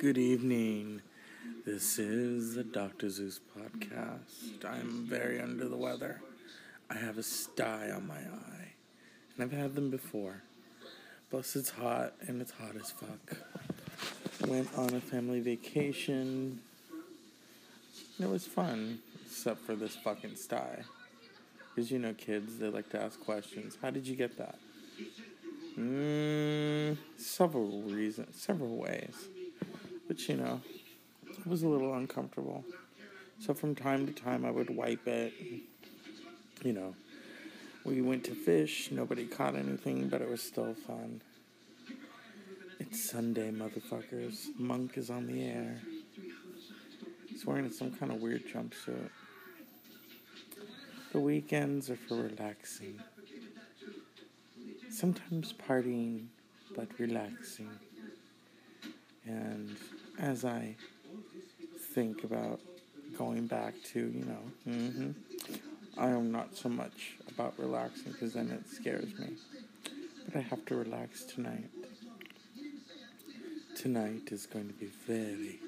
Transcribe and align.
Good 0.00 0.16
evening. 0.16 1.02
This 1.66 1.98
is 1.98 2.54
the 2.54 2.64
Dr. 2.64 3.10
Zeus 3.10 3.38
podcast. 3.54 4.64
I'm 4.64 5.04
very 5.04 5.38
under 5.38 5.68
the 5.68 5.76
weather. 5.76 6.22
I 6.88 6.94
have 6.94 7.18
a 7.18 7.22
sty 7.22 7.90
on 7.90 8.06
my 8.06 8.14
eye, 8.14 8.72
and 9.34 9.44
I've 9.44 9.52
had 9.52 9.74
them 9.74 9.90
before. 9.90 10.40
Plus, 11.28 11.54
it's 11.54 11.68
hot, 11.68 12.14
and 12.26 12.40
it's 12.40 12.50
hot 12.50 12.76
as 12.76 12.90
fuck. 12.90 13.36
Went 14.48 14.70
on 14.78 14.94
a 14.94 15.02
family 15.02 15.40
vacation. 15.40 16.60
It 18.18 18.26
was 18.26 18.46
fun, 18.46 19.00
except 19.26 19.60
for 19.66 19.74
this 19.74 19.96
fucking 19.96 20.36
sty. 20.36 20.82
Because 21.74 21.90
you 21.90 21.98
know, 21.98 22.14
kids, 22.14 22.56
they 22.56 22.70
like 22.70 22.88
to 22.92 23.02
ask 23.02 23.20
questions. 23.20 23.76
How 23.82 23.90
did 23.90 24.06
you 24.06 24.16
get 24.16 24.38
that? 24.38 24.58
Mm, 25.78 26.96
several 27.18 27.82
reasons, 27.82 28.40
several 28.40 28.78
ways. 28.78 29.28
But 30.10 30.28
you 30.28 30.36
know, 30.38 30.60
it 31.38 31.46
was 31.46 31.62
a 31.62 31.68
little 31.68 31.94
uncomfortable. 31.94 32.64
So 33.38 33.54
from 33.54 33.76
time 33.76 34.08
to 34.08 34.12
time, 34.12 34.44
I 34.44 34.50
would 34.50 34.68
wipe 34.68 35.06
it. 35.06 35.32
You 36.64 36.72
know, 36.72 36.96
we 37.84 38.02
went 38.02 38.24
to 38.24 38.34
fish. 38.34 38.90
Nobody 38.90 39.24
caught 39.24 39.54
anything, 39.54 40.08
but 40.08 40.20
it 40.20 40.28
was 40.28 40.42
still 40.42 40.74
fun. 40.74 41.22
It's 42.80 43.08
Sunday, 43.08 43.52
motherfuckers. 43.52 44.48
Monk 44.58 44.98
is 44.98 45.10
on 45.10 45.28
the 45.28 45.44
air. 45.44 45.80
He's 47.28 47.46
wearing 47.46 47.70
some 47.70 47.92
kind 47.92 48.10
of 48.10 48.20
weird 48.20 48.42
jumpsuit. 48.48 49.10
The 51.12 51.20
weekends 51.20 51.88
are 51.88 51.94
for 51.94 52.16
relaxing. 52.16 52.98
Sometimes 54.90 55.54
partying, 55.68 56.26
but 56.74 56.88
relaxing. 56.98 57.70
And 59.24 59.76
as 60.20 60.44
I 60.44 60.76
think 61.94 62.24
about 62.24 62.60
going 63.16 63.46
back 63.46 63.74
to, 63.92 64.00
you 64.00 64.24
know, 64.24 64.72
mm-hmm, 64.72 65.10
I 65.98 66.08
am 66.08 66.30
not 66.30 66.54
so 66.54 66.68
much 66.68 67.14
about 67.28 67.54
relaxing 67.58 68.12
because 68.12 68.34
then 68.34 68.50
it 68.50 68.68
scares 68.68 69.18
me. 69.18 69.28
But 70.26 70.36
I 70.36 70.40
have 70.42 70.64
to 70.66 70.76
relax 70.76 71.24
tonight. 71.24 71.70
Tonight 73.76 74.28
is 74.30 74.46
going 74.46 74.68
to 74.68 74.74
be 74.74 74.90
very 75.06 75.58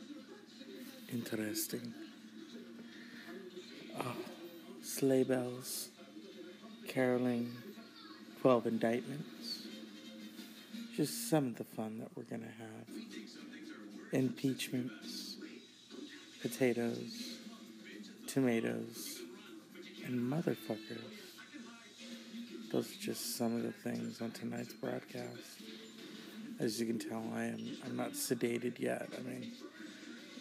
interesting. 1.10 1.94
Oh, 3.98 4.16
sleigh 4.82 5.24
bells, 5.24 5.88
caroling, 6.88 7.50
12 8.42 8.66
indictments. 8.66 9.66
Just 10.94 11.30
some 11.30 11.46
of 11.46 11.56
the 11.56 11.64
fun 11.64 11.98
that 12.00 12.08
we're 12.14 12.24
going 12.24 12.42
to 12.42 12.48
have. 12.48 13.51
Impeachments, 14.12 15.36
potatoes, 16.42 17.38
tomatoes, 18.26 19.20
and 20.04 20.20
motherfuckers. 20.20 21.00
Those 22.70 22.90
are 22.92 23.00
just 23.00 23.38
some 23.38 23.56
of 23.56 23.62
the 23.62 23.72
things 23.72 24.20
on 24.20 24.30
tonight's 24.32 24.74
broadcast. 24.74 25.62
As 26.60 26.78
you 26.78 26.84
can 26.84 26.98
tell, 26.98 27.24
I 27.34 27.44
am 27.44 27.78
I'm 27.86 27.96
not 27.96 28.12
sedated 28.12 28.78
yet. 28.78 29.08
I 29.18 29.22
mean, 29.22 29.52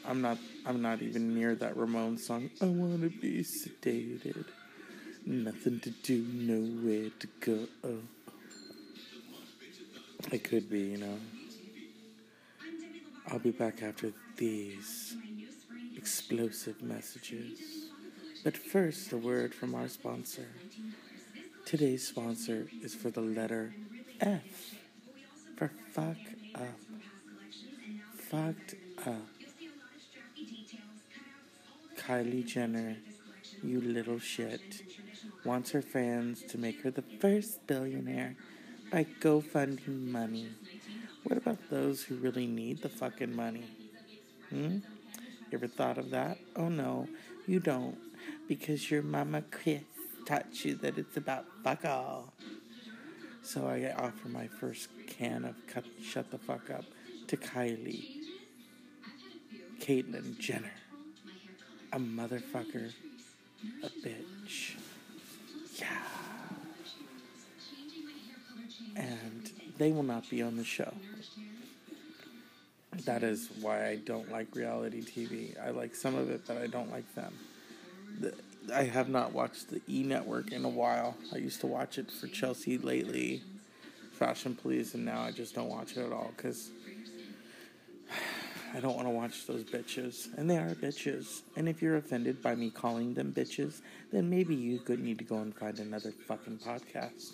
I'm 0.06 0.22
not 0.22 0.38
I'm 0.66 0.82
not 0.82 1.02
even 1.02 1.34
near 1.34 1.56
that 1.56 1.78
Ramon 1.78 2.18
song. 2.18 2.50
I 2.62 2.66
wanna 2.66 3.08
be 3.08 3.42
sedated. 3.42 4.48
Nothing 5.26 5.80
to 5.80 5.92
do, 5.92 6.26
nowhere 6.34 7.10
to 7.20 7.28
go. 7.40 7.68
I 10.30 10.38
could 10.40 10.70
be, 10.70 10.80
you 10.80 10.98
know. 10.98 11.18
I'll 13.32 13.40
be 13.40 13.52
back 13.52 13.82
after 13.82 14.12
these 14.36 15.16
explosive 15.96 16.82
messages. 16.82 17.60
But 18.44 18.58
first, 18.58 19.14
a 19.14 19.18
word 19.18 19.56
from 19.56 19.74
our 19.74 19.88
sponsor. 19.88 20.48
Today's 21.64 22.06
sponsor 22.06 22.68
is 22.84 22.94
for 22.94 23.10
the 23.10 23.22
letter 23.22 23.74
F 24.20 24.76
for 25.56 25.72
fuck 25.92 26.18
up. 26.56 26.78
Fucked 28.18 28.76
up. 29.08 29.30
Kylie 31.98 32.46
Jenner, 32.46 32.98
you 33.64 33.80
little 33.80 34.20
shit, 34.20 34.82
wants 35.46 35.72
her 35.72 35.82
fans 35.82 36.44
to 36.50 36.58
make 36.58 36.82
her 36.82 36.92
the 36.92 37.04
first 37.22 37.66
billionaire 37.66 38.36
by 38.92 39.06
GoFunding 39.22 40.12
money. 40.12 40.50
What 41.24 41.38
about 41.38 41.70
those 41.70 42.04
who 42.04 42.16
really 42.16 42.46
need 42.46 42.82
the 42.82 42.90
fucking 42.90 43.34
money? 43.34 43.64
Hmm? 44.50 44.80
You 45.50 45.54
ever 45.54 45.68
thought 45.68 45.98
of 45.98 46.10
that? 46.10 46.38
Oh 46.58 46.68
no, 46.68 47.08
you 47.48 47.62
don't. 47.62 47.98
Because 48.50 48.92
your 48.92 49.02
mama 49.02 49.44
Kris 49.44 49.82
taught 50.26 50.66
you 50.66 50.76
that 50.76 50.98
it's 50.98 51.16
about 51.16 51.46
fuck 51.64 51.86
all. 51.86 52.34
So 53.44 53.68
I 53.68 53.94
offer 53.98 54.28
my 54.28 54.48
first 54.48 54.90
can 55.08 55.46
of 55.46 55.56
cut, 55.68 55.86
Shut 56.04 56.30
the 56.30 56.38
Fuck 56.38 56.70
Up 56.70 56.86
to 57.28 57.38
Kylie. 57.38 58.18
Caitlyn 59.80 60.38
Jenner. 60.38 60.74
A 61.94 62.00
motherfucker. 62.00 62.92
A 63.84 63.88
bitch. 64.06 64.76
Yeah. 65.78 66.11
And 69.02 69.50
they 69.80 69.92
will 69.92 70.04
not 70.04 70.30
be 70.30 70.44
on 70.44 70.58
the 70.58 70.64
show. 70.64 70.94
That 73.06 73.24
is 73.24 73.50
why 73.62 73.88
I 73.88 73.96
don't 73.96 74.32
like 74.32 74.56
reality 74.56 75.02
TV. 75.02 75.60
I 75.60 75.72
like 75.72 75.96
some 75.96 76.14
of 76.16 76.30
it, 76.30 76.42
but 76.46 76.58
I 76.58 76.68
don't 76.68 76.92
like 76.92 77.16
them. 77.16 77.34
The, 78.20 78.34
I 78.72 78.84
have 78.84 79.10
not 79.10 79.34
watched 79.34 79.72
the 79.72 79.82
E 79.90 80.04
Network 80.04 80.52
in 80.52 80.66
a 80.66 80.70
while. 80.70 81.16
I 81.34 81.38
used 81.38 81.62
to 81.62 81.68
watch 81.68 81.98
it 81.98 82.12
for 82.12 82.28
Chelsea 82.28 82.78
Lately, 82.78 83.42
Fashion 84.12 84.56
Police, 84.56 84.94
and 84.94 85.04
now 85.04 85.22
I 85.22 85.32
just 85.32 85.56
don't 85.56 85.70
watch 85.70 85.98
it 85.98 86.06
at 86.06 86.12
all 86.12 86.32
because 86.38 86.70
I 88.76 88.80
don't 88.82 88.96
want 88.96 89.08
to 89.08 89.12
watch 89.12 89.48
those 89.48 89.64
bitches. 89.64 90.38
And 90.38 90.48
they 90.48 90.58
are 90.58 90.76
bitches. 90.76 91.42
And 91.56 91.68
if 91.68 91.82
you're 91.82 91.96
offended 91.96 92.44
by 92.44 92.54
me 92.54 92.70
calling 92.70 93.16
them 93.16 93.34
bitches, 93.34 93.82
then 94.12 94.30
maybe 94.30 94.54
you 94.54 94.78
could 94.78 95.00
need 95.00 95.18
to 95.18 95.24
go 95.24 95.38
and 95.38 95.56
find 95.56 95.80
another 95.80 96.12
fucking 96.28 96.60
podcast 96.60 97.32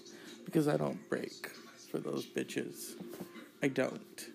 because 0.48 0.70
I 0.70 0.78
don't 0.78 0.98
break 1.10 1.50
for 1.92 2.00
those 2.00 2.26
bitches. 2.26 2.96
I 3.62 3.68
don't. 3.68 4.26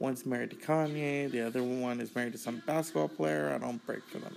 One's 0.00 0.26
married 0.26 0.50
to 0.50 0.56
Kanye, 0.56 1.30
the 1.30 1.40
other 1.40 1.62
one 1.62 2.00
is 2.00 2.12
married 2.16 2.32
to 2.32 2.38
some 2.38 2.60
basketball 2.66 3.06
player. 3.06 3.52
I 3.54 3.58
don't 3.58 3.84
break 3.86 4.04
for 4.08 4.18
them. 4.18 4.34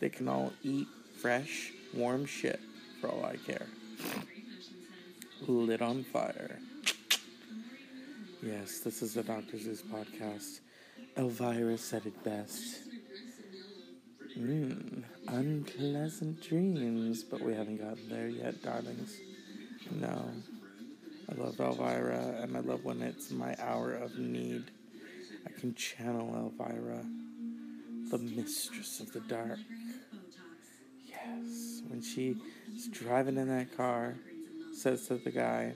They 0.00 0.08
can 0.08 0.26
all 0.26 0.52
eat 0.64 0.88
fresh, 1.16 1.72
warm 1.94 2.26
shit 2.26 2.58
for 3.00 3.08
all 3.08 3.24
I 3.24 3.36
care. 3.36 3.68
Lit 5.46 5.82
on 5.82 6.02
fire. 6.02 6.58
Yes, 8.42 8.80
this 8.80 9.00
is 9.00 9.14
the 9.14 9.22
Dr. 9.22 9.56
Zeus 9.56 9.82
podcast. 9.82 10.58
Elvira 11.16 11.78
said 11.78 12.06
it 12.06 12.24
best. 12.24 12.80
Mmm, 14.36 15.04
unpleasant 15.28 16.42
dreams, 16.42 17.22
but 17.22 17.40
we 17.40 17.54
haven't 17.54 17.76
gotten 17.76 18.08
there 18.08 18.26
yet, 18.26 18.60
darlings. 18.64 19.16
No. 19.92 20.32
I 21.28 21.34
love 21.34 21.58
Elvira, 21.58 22.38
and 22.40 22.56
I 22.56 22.60
love 22.60 22.84
when 22.84 23.02
it's 23.02 23.32
my 23.32 23.56
hour 23.58 23.94
of 23.94 24.16
need. 24.16 24.70
I 25.44 25.50
can 25.58 25.74
channel 25.74 26.34
Elvira, 26.36 27.04
the 28.10 28.18
mistress 28.18 29.00
of 29.00 29.12
the 29.12 29.20
dark. 29.20 29.58
Yes, 31.08 31.82
when 31.88 32.00
she's 32.00 32.36
driving 32.92 33.38
in 33.38 33.48
that 33.48 33.76
car, 33.76 34.14
says 34.72 35.08
to 35.08 35.16
the 35.16 35.32
guy, 35.32 35.74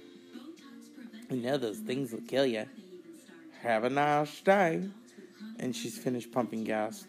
You 1.31 1.39
know 1.39 1.57
those 1.57 1.79
things 1.79 2.13
will 2.13 2.21
kill 2.21 2.47
you. 2.47 2.67
Have 3.63 3.85
a 3.85 3.91
nice 3.91 4.41
day. 4.43 4.89
And 5.59 5.75
she's 5.75 5.99
finished 5.99 6.33
pumping 6.33 6.65
gas. 6.65 7.07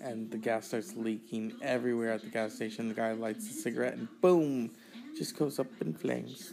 And 0.00 0.30
the 0.30 0.38
gas 0.38 0.68
starts 0.68 0.94
leaking 0.96 1.54
everywhere 1.60 2.12
at 2.12 2.22
the 2.22 2.30
gas 2.30 2.54
station. 2.54 2.88
The 2.88 2.94
guy 2.94 3.12
lights 3.12 3.50
a 3.50 3.52
cigarette 3.52 3.94
and 3.94 4.08
boom, 4.20 4.70
just 5.16 5.36
goes 5.36 5.58
up 5.58 5.66
in 5.80 5.92
flames. 5.94 6.52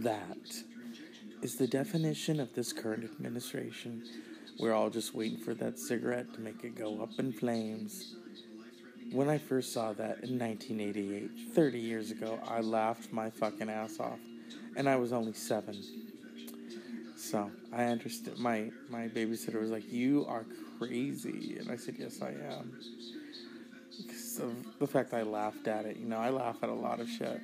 That 0.00 0.62
is 1.40 1.56
the 1.56 1.66
definition 1.66 2.38
of 2.38 2.54
this 2.54 2.70
current 2.70 3.04
administration. 3.04 4.02
We're 4.58 4.74
all 4.74 4.90
just 4.90 5.14
waiting 5.14 5.38
for 5.38 5.54
that 5.54 5.78
cigarette 5.78 6.34
to 6.34 6.40
make 6.40 6.64
it 6.64 6.76
go 6.76 7.00
up 7.00 7.18
in 7.18 7.32
flames. 7.32 8.14
When 9.10 9.30
I 9.30 9.38
first 9.38 9.72
saw 9.72 9.94
that 9.94 10.22
in 10.22 10.38
1988, 10.38 11.54
30 11.54 11.78
years 11.78 12.10
ago, 12.10 12.38
I 12.46 12.60
laughed 12.60 13.10
my 13.10 13.30
fucking 13.30 13.70
ass 13.70 13.98
off. 13.98 14.18
And 14.76 14.86
I 14.86 14.96
was 14.96 15.14
only 15.14 15.32
seven. 15.32 15.82
So 17.16 17.50
I 17.72 17.84
understood. 17.84 18.38
My, 18.38 18.70
my 18.90 19.08
babysitter 19.08 19.58
was 19.58 19.70
like, 19.70 19.90
You 19.90 20.26
are 20.28 20.44
crazy. 20.78 21.56
And 21.58 21.70
I 21.70 21.76
said, 21.76 21.94
Yes, 21.98 22.20
I 22.20 22.32
am. 22.54 22.78
Because 23.96 24.40
of 24.40 24.52
the 24.78 24.86
fact 24.86 25.14
I 25.14 25.22
laughed 25.22 25.66
at 25.68 25.86
it. 25.86 25.96
You 25.96 26.06
know, 26.06 26.18
I 26.18 26.28
laugh 26.28 26.56
at 26.62 26.68
a 26.68 26.74
lot 26.74 27.00
of 27.00 27.08
shit. 27.08 27.40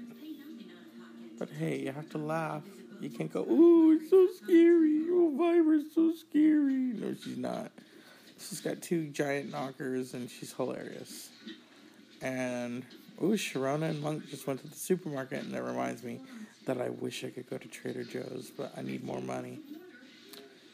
But 1.43 1.50
hey, 1.59 1.81
you 1.81 1.91
have 1.91 2.09
to 2.11 2.19
laugh. 2.19 2.62
You 3.00 3.11
can't 3.11 3.33
go, 3.33 3.41
ooh, 3.41 3.99
it's 3.99 4.11
so 4.11 4.29
scary. 4.44 5.06
Oh, 5.11 5.35
Vibra's 5.37 5.87
so 5.93 6.12
scary. 6.15 6.93
No, 6.94 7.17
she's 7.21 7.37
not. 7.37 7.73
She's 8.39 8.61
got 8.61 8.81
two 8.81 9.09
giant 9.09 9.50
knockers 9.50 10.15
and 10.15 10.31
she's 10.31 10.53
hilarious. 10.53 11.31
And, 12.21 12.85
ooh, 13.21 13.33
Sharona 13.33 13.91
and 13.91 14.00
Monk 14.00 14.29
just 14.31 14.47
went 14.47 14.61
to 14.61 14.69
the 14.69 14.77
supermarket, 14.77 15.43
and 15.43 15.53
that 15.53 15.65
reminds 15.65 16.05
me 16.05 16.21
that 16.67 16.81
I 16.81 16.91
wish 16.91 17.25
I 17.25 17.31
could 17.31 17.50
go 17.50 17.59
to 17.59 17.67
Trader 17.67 18.05
Joe's, 18.05 18.53
but 18.56 18.73
I 18.77 18.83
need 18.83 19.03
more 19.03 19.21
money. 19.21 19.59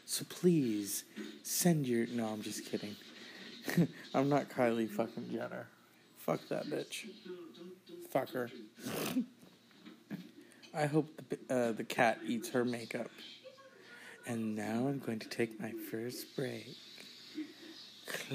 So 0.05 0.23
please 0.29 1.03
send 1.41 1.87
your. 1.87 2.05
No, 2.05 2.27
I'm 2.27 2.43
just 2.43 2.63
kidding. 2.63 2.95
I'm 4.13 4.29
not 4.29 4.49
Kylie 4.49 4.87
fucking 4.87 5.31
Jenner. 5.31 5.65
Fuck 6.19 6.47
that 6.49 6.67
bitch. 6.67 7.07
Fuck 8.11 8.29
her. 8.33 8.51
I 10.73 10.85
hope 10.85 11.07
the, 11.29 11.53
uh, 11.53 11.71
the 11.71 11.83
cat 11.83 12.19
eats 12.25 12.49
her 12.49 12.63
makeup. 12.63 13.09
And 14.27 14.55
now 14.55 14.87
I'm 14.87 14.99
going 14.99 15.19
to 15.19 15.27
take 15.27 15.59
my 15.59 15.71
first 15.89 16.35
break. 16.35 16.77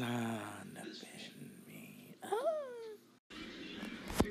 Ah. 0.01 0.41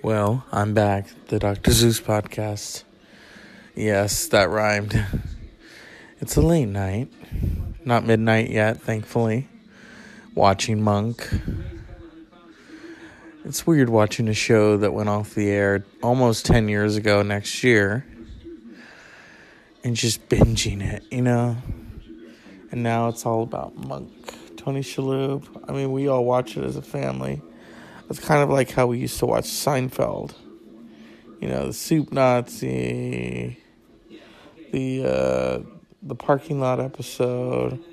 Well, 0.04 0.46
I'm 0.52 0.74
back. 0.74 1.08
The 1.28 1.40
Dr. 1.40 1.72
Zeus 1.72 2.02
podcast. 2.02 2.84
Yes, 3.76 4.28
that 4.28 4.50
rhymed. 4.50 5.06
It's 6.20 6.36
a 6.36 6.42
late 6.42 6.66
night. 6.66 7.12
Not 7.86 8.06
midnight 8.06 8.50
yet, 8.50 8.82
thankfully. 8.82 9.48
Watching 10.36 10.82
Monk. 10.82 11.30
It's 13.45 13.68
weird 13.68 13.90
watching 13.90 14.30
a 14.30 14.34
show 14.34 14.78
that 14.78 14.94
went 14.94 15.10
off 15.10 15.36
the 15.36 15.50
air 15.50 15.84
almost 16.01 16.45
10 16.45 16.69
years 16.69 16.95
ago 16.95 17.24
next 17.24 17.62
year 17.62 18.06
and 19.84 19.98
just 19.98 20.30
binging 20.30 20.81
it, 20.81 21.04
you 21.12 21.22
know? 21.22 21.57
And 22.72 22.84
now 22.84 23.10
it's 23.10 23.25
all 23.25 23.44
about 23.44 23.75
Monk, 23.75 24.10
Tony 24.56 24.80
Shalhoub. 24.80 25.66
I 25.68 25.74
mean, 25.74 25.92
we 25.92 26.07
all 26.07 26.24
watch 26.24 26.56
it 26.56 26.63
as 26.63 26.78
a 26.78 26.81
family. 26.81 27.42
It's 28.10 28.19
kind 28.19 28.42
of 28.42 28.50
like 28.50 28.72
how 28.72 28.88
we 28.88 29.00
used 29.00 29.19
to 29.19 29.25
watch 29.25 29.45
Seinfeld. 29.45 30.34
You 31.42 31.50
know, 31.50 31.68
the 31.68 31.74
Soup 31.74 32.13
Nazi, 32.13 33.62
the 34.72 35.06
uh, 35.06 35.60
the 36.01 36.16
parking 36.16 36.62
lot 36.62 36.80
episode. 36.80 37.84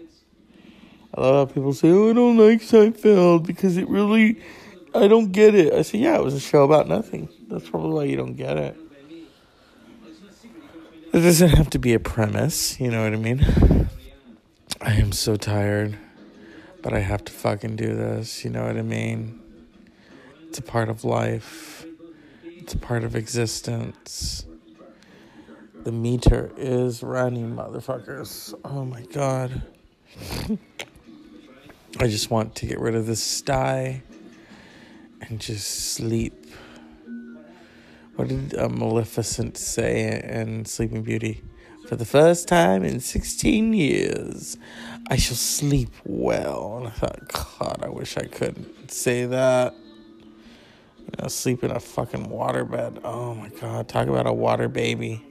I 1.13 1.21
love 1.21 1.49
how 1.49 1.55
people 1.55 1.73
say, 1.73 1.91
"Oh, 1.91 2.11
I 2.11 2.13
don't 2.13 2.37
like 2.37 2.61
Seinfeld 2.61 3.45
because 3.45 3.77
it 3.77 3.89
really, 3.89 4.41
I 4.95 5.09
don't 5.09 5.33
get 5.33 5.55
it." 5.55 5.73
I 5.73 5.83
say, 5.83 5.99
"Yeah, 5.99 6.17
it 6.17 6.25
was 6.25 6.35
a 6.35 6.41
show 6.41 6.65
about 6.65 6.89
nothing. 6.89 7.29
That's 7.49 7.69
probably 7.69 7.93
why 7.93 8.05
you 8.05 8.17
don't 8.17 8.35
get 8.35 8.57
it." 8.57 8.77
It 11.13 11.23
doesn't 11.23 11.49
have 11.49 11.71
to 11.71 11.79
be 11.81 11.93
a 11.93 11.99
premise, 11.99 12.79
you 12.79 12.89
know 12.89 13.03
what 13.03 13.13
I 13.13 13.17
mean? 13.17 13.89
I 14.81 14.93
am 14.93 15.11
so 15.11 15.35
tired, 15.35 15.99
but 16.83 16.93
I 16.93 17.01
have 17.01 17.25
to 17.25 17.33
fucking 17.33 17.75
do 17.75 17.97
this, 17.97 18.45
you 18.45 18.51
know 18.51 18.65
what 18.65 18.77
I 18.77 18.83
mean? 18.83 19.41
It's 20.47 20.61
a 20.61 20.63
part 20.63 20.89
of 20.89 21.03
life. 21.03 21.85
It's 22.45 22.75
a 22.75 22.79
part 22.79 23.03
of 23.03 23.17
existence. 23.17 24.47
The 25.83 25.91
meter 25.91 26.53
is 26.57 27.03
running, 27.03 27.57
motherfuckers. 27.57 28.55
Oh 28.65 28.85
my 28.85 29.03
god. 29.13 29.63
I 31.99 32.07
just 32.07 32.31
want 32.31 32.55
to 32.55 32.67
get 32.67 32.79
rid 32.79 32.95
of 32.95 33.07
this 33.07 33.21
sty 33.21 34.05
and 35.23 35.41
just 35.41 35.93
sleep. 35.95 36.47
What 38.17 38.29
did 38.29 38.55
uh, 38.55 38.69
Maleficent 38.69 39.57
say 39.57 40.21
in 40.23 40.65
Sleeping 40.65 41.03
Beauty? 41.03 41.43
For 41.89 41.97
the 41.97 42.05
first 42.05 42.47
time 42.47 42.85
in 42.85 43.01
16 43.01 43.73
years, 43.73 44.57
I 45.09 45.17
shall 45.17 45.37
sleep 45.37 45.91
well. 46.05 46.77
And 46.79 46.87
I 46.89 46.91
thought, 46.91 47.59
God, 47.59 47.81
I 47.83 47.89
wish 47.89 48.17
I 48.17 48.27
could 48.27 48.91
say 48.91 49.27
that. 49.27 49.75
You 50.99 51.13
know, 51.19 51.29
sleep 51.29 51.65
in 51.65 51.71
a 51.71 51.81
fucking 51.81 52.27
waterbed. 52.27 53.01
Oh 53.03 53.35
my 53.35 53.49
God, 53.49 53.89
talk 53.89 54.07
about 54.07 54.27
a 54.27 54.33
water 54.33 54.69
baby. 54.69 55.25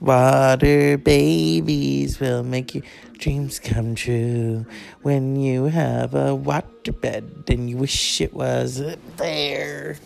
Water 0.00 0.96
babies 0.96 2.20
will 2.20 2.44
make 2.44 2.74
your 2.74 2.84
dreams 3.14 3.58
come 3.58 3.96
true 3.96 4.64
when 5.02 5.36
you 5.36 5.64
have 5.64 6.14
a 6.14 6.34
water 6.34 6.92
bed 6.92 7.44
and 7.48 7.68
you 7.68 7.76
wish 7.76 8.20
it 8.20 8.32
was 8.32 8.80
there. 9.16 9.98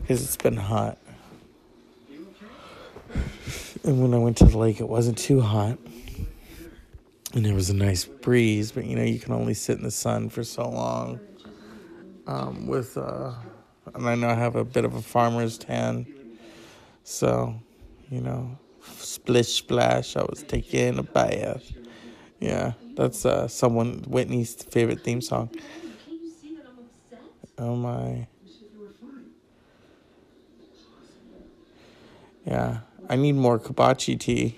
Because 0.00 0.22
it's 0.22 0.36
been 0.36 0.56
hot. 0.56 0.98
And 3.82 4.00
when 4.00 4.14
I 4.14 4.18
went 4.18 4.36
to 4.38 4.44
the 4.44 4.58
lake, 4.58 4.80
it 4.80 4.88
wasn't 4.88 5.18
too 5.18 5.40
hot. 5.40 5.78
And 7.32 7.44
there 7.44 7.54
was 7.54 7.70
a 7.70 7.74
nice 7.74 8.04
breeze, 8.04 8.70
but 8.72 8.84
you 8.84 8.94
know, 8.94 9.02
you 9.02 9.18
can 9.18 9.32
only 9.32 9.54
sit 9.54 9.78
in 9.78 9.84
the 9.84 9.90
sun 9.90 10.28
for 10.28 10.44
so 10.44 10.68
long. 10.68 11.20
Um, 12.26 12.68
with, 12.68 12.96
uh, 12.96 13.32
and 13.94 14.08
I 14.08 14.14
know 14.14 14.28
I 14.28 14.34
have 14.34 14.54
a 14.54 14.64
bit 14.64 14.84
of 14.84 14.94
a 14.94 15.02
farmer's 15.02 15.58
tan. 15.58 16.06
So, 17.02 17.54
you 18.10 18.20
know, 18.20 18.58
splish 18.82 19.48
splash. 19.48 20.16
I 20.16 20.22
was 20.22 20.42
taking 20.42 20.98
a 20.98 21.02
bath. 21.02 21.72
Yeah, 22.38 22.72
that's 22.94 23.26
uh, 23.26 23.48
someone 23.48 24.04
Whitney's 24.06 24.54
favorite 24.54 25.02
theme 25.04 25.20
song. 25.20 25.50
Oh 27.58 27.76
my. 27.76 28.26
Yeah, 32.46 32.78
I 33.08 33.16
need 33.16 33.32
more 33.32 33.58
Kombucha 33.58 34.18
tea. 34.18 34.56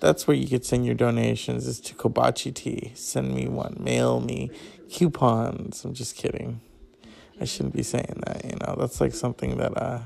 That's 0.00 0.26
where 0.26 0.36
you 0.36 0.46
could 0.46 0.64
send 0.64 0.84
your 0.84 0.94
donations 0.94 1.66
is 1.66 1.80
to 1.80 1.94
Kombucha 1.94 2.54
tea. 2.54 2.92
Send 2.94 3.34
me 3.34 3.48
one. 3.48 3.76
Mail 3.80 4.20
me 4.20 4.50
coupons. 4.90 5.84
I'm 5.84 5.94
just 5.94 6.16
kidding. 6.16 6.60
I 7.40 7.44
shouldn't 7.44 7.74
be 7.74 7.82
saying 7.82 8.22
that, 8.26 8.44
you 8.44 8.56
know. 8.60 8.76
That's 8.78 9.00
like 9.00 9.14
something 9.14 9.56
that 9.56 9.76
uh, 9.76 10.00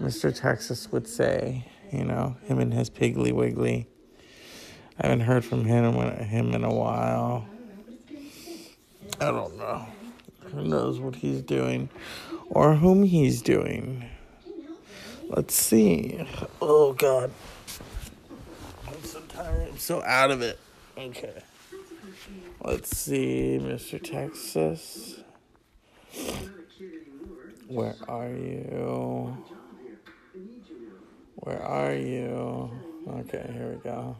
Mr. 0.00 0.34
Texas 0.34 0.90
would 0.92 1.08
say 1.08 1.66
you 1.92 2.04
know, 2.04 2.36
him 2.44 2.58
and 2.58 2.72
his 2.72 2.90
Piggly 2.90 3.32
Wiggly. 3.32 3.86
I 4.98 5.06
haven't 5.06 5.20
heard 5.20 5.44
from 5.44 5.64
him 5.64 5.94
him 5.94 6.54
in 6.54 6.64
a 6.64 6.72
while. 6.72 7.46
I 9.20 9.26
don't 9.26 9.56
know. 9.56 9.86
Who 10.52 10.64
knows 10.64 10.98
what 10.98 11.16
he's 11.16 11.42
doing 11.42 11.88
or 12.48 12.74
whom 12.74 13.04
he's 13.04 13.40
doing. 13.42 14.04
Let's 15.28 15.54
see. 15.54 16.26
Oh 16.60 16.92
god. 16.92 17.30
I'm 18.88 19.04
so 19.04 19.20
tired. 19.28 19.68
I'm 19.68 19.78
so 19.78 20.02
out 20.02 20.30
of 20.30 20.42
it. 20.42 20.58
Okay. 20.98 21.42
Let's 22.62 22.96
see, 22.96 23.58
Mr. 23.60 24.02
Texas. 24.02 25.20
Where 27.68 27.96
are 28.08 28.28
you? 28.28 29.36
Where 31.40 31.62
are 31.62 31.94
you? 31.94 32.70
Okay, 33.08 33.50
here 33.54 33.72
we 33.72 33.76
go. 33.82 34.16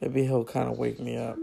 Maybe 0.00 0.24
he'll 0.24 0.44
kind 0.44 0.70
of 0.70 0.78
wake 0.78 0.98
me 0.98 1.18
up. 1.18 1.36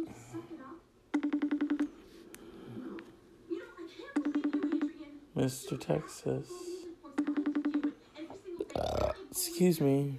Mr. 5.38 5.80
Texas. 5.80 6.50
Uh, 8.76 9.12
excuse 9.30 9.80
me. 9.80 10.18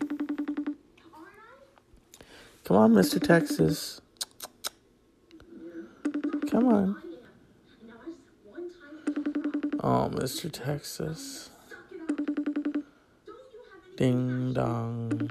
Come 2.64 2.76
on, 2.76 2.92
Mr. 2.92 3.20
Texas. 3.20 4.00
Come 6.48 6.68
on. 6.68 7.02
Oh, 9.80 10.10
Mr. 10.14 10.52
Texas. 10.52 11.50
Ding 13.98 14.52
dong. 14.52 15.28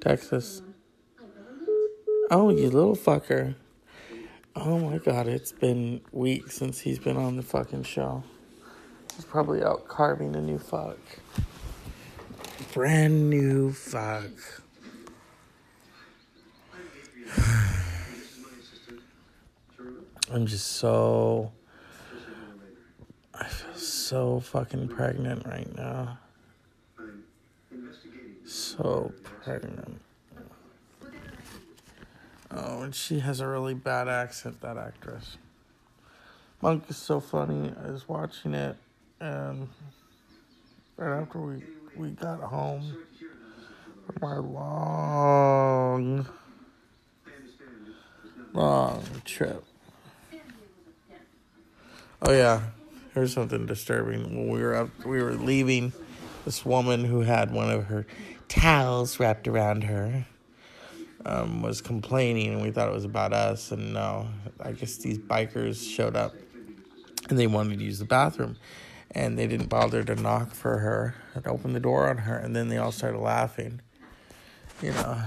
Texas. 0.00 0.62
Oh, 2.30 2.48
you 2.48 2.70
little 2.70 2.96
fucker. 2.96 3.54
Oh 4.56 4.78
my 4.78 4.96
god, 4.96 5.28
it's 5.28 5.52
been 5.52 6.00
weeks 6.10 6.54
since 6.54 6.80
he's 6.80 6.98
been 6.98 7.18
on 7.18 7.36
the 7.36 7.42
fucking 7.42 7.82
show. 7.82 8.24
He's 9.14 9.26
probably 9.26 9.62
out 9.62 9.86
carving 9.88 10.34
a 10.34 10.40
new 10.40 10.58
fuck. 10.58 10.96
Brand 12.72 13.28
new 13.28 13.72
fuck. 13.72 14.30
I'm 20.32 20.46
just 20.46 20.66
so 20.66 21.52
so 24.08 24.40
fucking 24.40 24.88
pregnant 24.88 25.44
right 25.44 25.76
now. 25.76 26.18
So 28.46 29.12
pregnant. 29.44 30.00
Oh, 32.50 32.80
and 32.80 32.94
she 32.94 33.18
has 33.18 33.40
a 33.40 33.46
really 33.46 33.74
bad 33.74 34.08
accent, 34.08 34.62
that 34.62 34.78
actress. 34.78 35.36
Monk 36.62 36.84
is 36.88 36.96
so 36.96 37.20
funny. 37.20 37.70
I 37.84 37.90
was 37.90 38.08
watching 38.08 38.54
it, 38.54 38.76
and 39.20 39.68
right 40.96 41.20
after 41.20 41.38
we 41.38 41.62
we 41.94 42.08
got 42.08 42.40
home 42.40 42.96
from 44.06 44.22
our 44.22 44.40
long, 44.40 46.26
long 48.54 49.04
trip. 49.26 49.62
Oh 52.22 52.32
yeah, 52.32 52.62
here's 53.18 53.34
something 53.34 53.66
disturbing. 53.66 54.22
When 54.22 54.48
we 54.48 54.62
were 54.62 54.76
up, 54.76 55.04
we 55.04 55.20
were 55.20 55.32
leaving. 55.32 55.92
This 56.44 56.64
woman 56.64 57.04
who 57.04 57.22
had 57.22 57.52
one 57.52 57.68
of 57.68 57.86
her 57.86 58.06
towels 58.46 59.18
wrapped 59.18 59.48
around 59.48 59.82
her 59.82 60.24
um, 61.26 61.60
was 61.60 61.80
complaining, 61.80 62.54
and 62.54 62.62
we 62.62 62.70
thought 62.70 62.88
it 62.88 62.94
was 62.94 63.04
about 63.04 63.32
us. 63.32 63.72
And 63.72 63.92
no, 63.92 64.28
I 64.60 64.70
guess 64.70 64.96
these 64.98 65.18
bikers 65.18 65.84
showed 65.84 66.14
up, 66.14 66.32
and 67.28 67.36
they 67.36 67.48
wanted 67.48 67.80
to 67.80 67.84
use 67.84 67.98
the 67.98 68.04
bathroom, 68.04 68.56
and 69.10 69.36
they 69.36 69.48
didn't 69.48 69.66
bother 69.66 70.04
to 70.04 70.14
knock 70.14 70.52
for 70.52 70.78
her 70.78 71.16
and 71.34 71.44
open 71.48 71.72
the 71.72 71.80
door 71.80 72.08
on 72.08 72.18
her, 72.18 72.36
and 72.36 72.54
then 72.54 72.68
they 72.68 72.78
all 72.78 72.92
started 72.92 73.18
laughing. 73.18 73.80
You 74.80 74.92
know, 74.92 75.20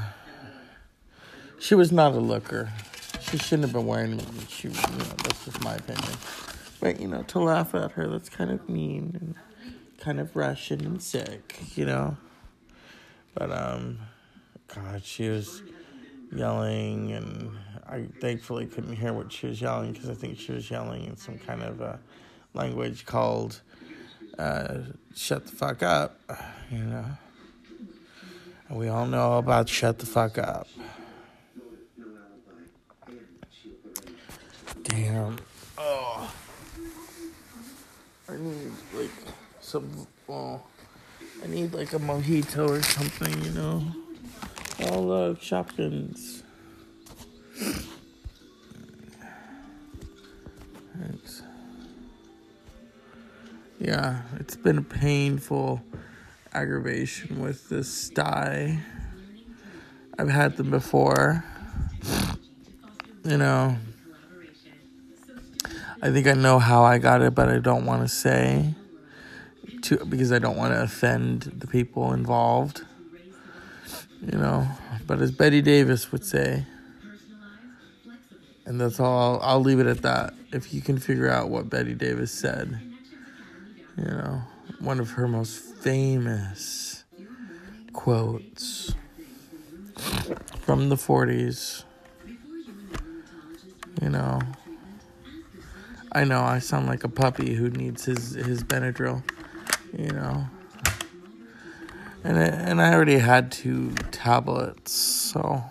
she 1.60 1.76
was 1.76 1.92
not 1.92 2.14
a 2.14 2.20
looker. 2.20 2.72
She 3.20 3.38
shouldn't 3.38 3.64
have 3.64 3.74
been 3.74 3.86
wearing. 3.86 4.18
She, 4.48 4.70
you 4.70 4.74
know, 4.74 5.04
that's 5.24 5.44
just 5.44 5.62
my 5.62 5.76
opinion. 5.76 6.14
But 6.82 7.00
you 7.00 7.08
know, 7.08 7.22
to 7.24 7.40
laugh 7.40 7.76
at 7.76 7.92
her, 7.92 8.08
that's 8.08 8.28
kind 8.28 8.50
of 8.50 8.68
mean 8.68 9.16
and 9.22 9.36
kind 10.00 10.20
of 10.20 10.36
Russian 10.36 10.84
and 10.84 11.02
sick. 11.02 11.60
You 11.76 11.86
know. 11.86 12.18
But 13.36 13.52
um, 13.52 14.00
God, 14.68 15.06
she 15.06 15.30
was 15.30 15.62
yelling, 16.34 17.12
and 17.12 17.52
I 17.88 18.08
thankfully 18.20 18.66
couldn't 18.66 18.96
hear 18.96 19.14
what 19.14 19.32
she 19.32 19.48
was 19.48 19.62
yelling 19.62 19.94
because 19.94 20.10
I 20.10 20.16
think 20.16 20.40
she 20.40 20.52
was 20.52 20.70
yelling 20.70 21.06
in 21.06 21.16
some 21.16 21.38
kind 21.38 21.62
of 21.62 21.82
uh, 21.82 21.98
language 22.56 23.06
called 23.06 23.62
uh, 24.40 24.80
"shut 25.16 25.46
the 25.46 25.52
fuck 25.52 25.84
up," 25.84 26.20
you 26.72 26.80
know. 26.80 27.06
And 28.70 28.78
we 28.80 28.88
all 28.88 29.06
know 29.06 29.38
about 29.38 29.70
"shut 29.70 30.00
the 30.00 30.08
fuck 30.08 30.40
up." 30.40 30.68
Damn. 34.84 35.38
Oh. 35.78 36.11
I 38.32 38.38
need 38.38 38.72
like 38.94 39.12
some. 39.60 40.08
I 40.30 41.48
need 41.48 41.74
like 41.74 41.92
a 41.92 42.00
mojito 42.00 42.70
or 42.70 42.82
something, 42.82 43.44
you 43.44 43.52
know. 43.52 43.84
Oh 44.84 45.02
look, 45.02 45.42
Shopkins. 45.42 46.44
Thanks. 50.98 51.44
Yeah, 53.80 54.22
it's 54.40 54.56
been 54.56 54.78
a 54.78 54.84
painful 54.84 55.82
aggravation 56.54 57.42
with 57.42 57.68
this 57.68 57.92
sty. 57.92 58.80
I've 60.18 60.30
had 60.30 60.56
them 60.56 60.70
before. 60.70 61.44
You 63.26 63.38
know, 63.38 63.76
I 66.02 66.12
think 66.12 66.28
I 66.28 66.34
know 66.34 66.58
how 66.58 66.84
I 66.84 66.98
got 66.98 67.22
it, 67.22 67.36
but 67.36 67.50
I 67.50 67.60
don't 67.60 67.86
want 67.86 68.02
to 68.02 68.08
say 68.08 68.74
to 69.84 70.04
because 70.06 70.32
I 70.32 70.40
don't 70.40 70.58
want 70.58 70.74
to 70.74 70.82
offend 70.82 71.44
the 71.44 71.68
people 71.68 72.14
involved. 72.14 72.84
You 74.22 74.38
know, 74.38 74.68
but 75.06 75.22
as 75.22 75.32
Bette 75.32 75.62
Davis 75.62 76.12
would 76.12 76.24
say, 76.24 76.66
and 78.66 78.80
that's 78.80 79.00
all. 79.00 79.36
I'll, 79.36 79.42
I'll 79.42 79.60
leave 79.60 79.80
it 79.80 79.88
at 79.88 80.02
that. 80.04 80.34
If 80.52 80.74
you 80.74 80.82
can 80.82 80.98
figure 80.98 81.30
out 81.30 81.50
what 81.50 81.70
Bette 81.70 81.94
Davis 81.94 82.32
said, 82.32 82.80
you 83.98 84.04
know, 84.04 84.42
one 84.80 85.00
of 85.00 85.12
her 85.12 85.28
most 85.28 85.60
famous 85.60 87.04
quotes 87.94 88.96
from 90.62 90.90
the 90.90 90.96
40s. 90.96 91.84
You 94.02 94.10
know, 94.10 94.40
I 96.12 96.24
know 96.26 96.42
I 96.42 96.60
sound 96.60 96.88
like 96.88 97.04
a 97.04 97.10
puppy 97.10 97.54
who 97.54 97.70
needs 97.70 98.06
his 98.06 98.34
his 98.34 98.64
Benadryl 98.64 99.24
you 99.98 100.12
know. 100.12 100.48
And 102.24 102.38
I, 102.38 102.44
and 102.44 102.82
I 102.82 102.94
already 102.94 103.18
had 103.18 103.52
two 103.52 103.92
tablets, 104.12 104.92
so. 104.92 105.64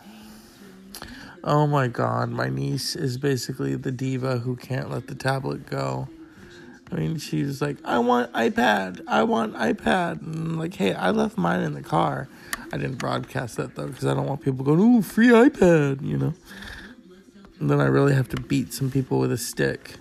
Oh 1.43 1.67
my 1.67 1.89
god, 1.89 2.31
my 2.31 2.49
niece 2.49 2.95
is 2.97 3.17
basically 3.17 3.75
the 3.75 3.93
diva 3.93 4.39
who 4.39 4.57
can't 4.57 4.91
let 4.91 5.07
the 5.07 5.15
tablet 5.15 5.65
go. 5.67 6.09
I 6.93 6.97
mean, 6.97 7.19
she 7.19 7.45
was 7.45 7.63
like, 7.63 7.79
I 7.85 7.99
want 8.01 8.33
iPad, 8.33 9.01
I 9.07 9.23
want 9.23 9.55
iPad. 9.55 10.21
And 10.23 10.35
I'm 10.35 10.59
like, 10.59 10.75
hey, 10.75 10.93
I 10.93 11.11
left 11.11 11.39
mine 11.39 11.61
in 11.61 11.73
the 11.73 11.83
car. 11.83 12.29
I 12.73 12.77
didn't 12.77 12.97
broadcast 12.97 13.57
that 13.57 13.75
though, 13.77 13.87
because 13.87 14.05
I 14.05 14.13
don't 14.13 14.27
want 14.27 14.43
people 14.43 14.65
going, 14.65 14.81
ooh, 14.81 15.03
free 15.03 15.29
iPad, 15.29 16.05
you 16.05 16.19
know. 16.19 16.35
And 17.59 17.71
then 17.71 17.81
I 17.81 17.87
really 17.87 18.15
have 18.15 18.29
to 18.31 18.41
beat 18.41 18.73
some 18.75 18.91
people 18.91 19.19
with 19.19 19.33
a 19.33 19.39
stick 19.39 19.95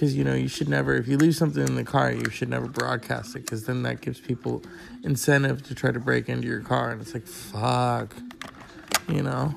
because 0.00 0.16
you 0.16 0.24
know 0.24 0.32
you 0.32 0.48
should 0.48 0.68
never 0.68 0.94
if 0.94 1.06
you 1.06 1.18
leave 1.18 1.36
something 1.36 1.62
in 1.62 1.74
the 1.74 1.84
car 1.84 2.10
you 2.10 2.30
should 2.30 2.48
never 2.48 2.66
broadcast 2.66 3.36
it 3.36 3.40
because 3.40 3.66
then 3.66 3.82
that 3.82 4.00
gives 4.00 4.18
people 4.18 4.62
incentive 5.04 5.62
to 5.62 5.74
try 5.74 5.92
to 5.92 6.00
break 6.00 6.26
into 6.30 6.48
your 6.48 6.60
car 6.60 6.90
and 6.90 7.02
it's 7.02 7.12
like 7.12 7.26
fuck 7.26 8.16
you 9.08 9.22
know 9.22 9.54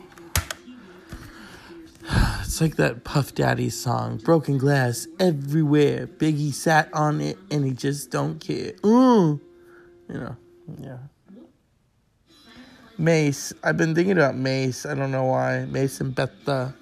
it's 2.42 2.60
like 2.60 2.76
that 2.76 3.06
puff 3.06 3.34
daddy 3.34 3.70
song 3.70 4.18
broken 4.18 4.58
glass 4.58 5.08
everywhere 5.18 6.08
biggie 6.08 6.54
sat 6.54 6.94
on 6.94 7.22
it 7.22 7.38
and 7.50 7.64
he 7.64 7.72
just 7.72 8.12
don't 8.12 8.40
care 8.42 8.74
Ooh. 8.86 9.40
you 10.10 10.16
know 10.16 10.36
yeah 10.78 10.98
Mase 12.98 13.54
I've 13.64 13.78
been 13.78 13.96
thinking 13.96 14.18
about 14.18 14.36
Mase 14.36 14.86
I 14.86 14.94
don't 14.94 15.10
know 15.10 15.24
why. 15.24 15.66
Mason 15.66 16.12
Betha. 16.12 16.76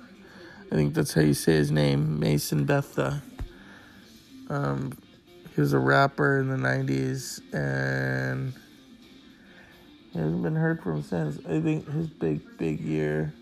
I 0.69 0.75
think 0.75 0.93
that's 0.93 1.13
how 1.13 1.21
you 1.21 1.33
say 1.33 1.53
his 1.53 1.71
name. 1.71 2.19
Mason 2.19 2.65
Betha. 2.65 3.23
Um, 4.51 4.91
he 5.55 5.61
was 5.61 5.71
a 5.71 5.79
rapper 5.79 6.39
in 6.39 6.49
the 6.49 6.57
90s 6.57 7.39
and 7.53 8.53
he 10.11 10.19
hasn't 10.19 10.43
been 10.43 10.57
heard 10.57 10.83
from 10.83 11.03
since. 11.03 11.39
I 11.47 11.61
think 11.61 11.89
his 11.89 12.07
big, 12.07 12.41
big 12.57 12.81
year 12.81 13.33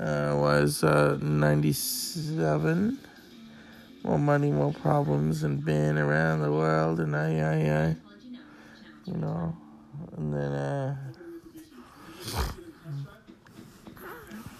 uh, 0.00 0.32
was 0.34 0.82
uh, 0.82 1.18
97. 1.20 2.98
More 4.02 4.18
money, 4.18 4.50
more 4.50 4.72
problems, 4.72 5.42
and 5.42 5.62
been 5.62 5.98
around 5.98 6.40
the 6.40 6.52
world, 6.52 7.00
and 7.00 7.14
I, 7.14 7.38
I, 7.38 7.86
I, 7.86 7.96
you 9.04 9.16
know, 9.16 9.54
and 10.16 10.32
then, 10.32 10.52
uh, 10.52 10.96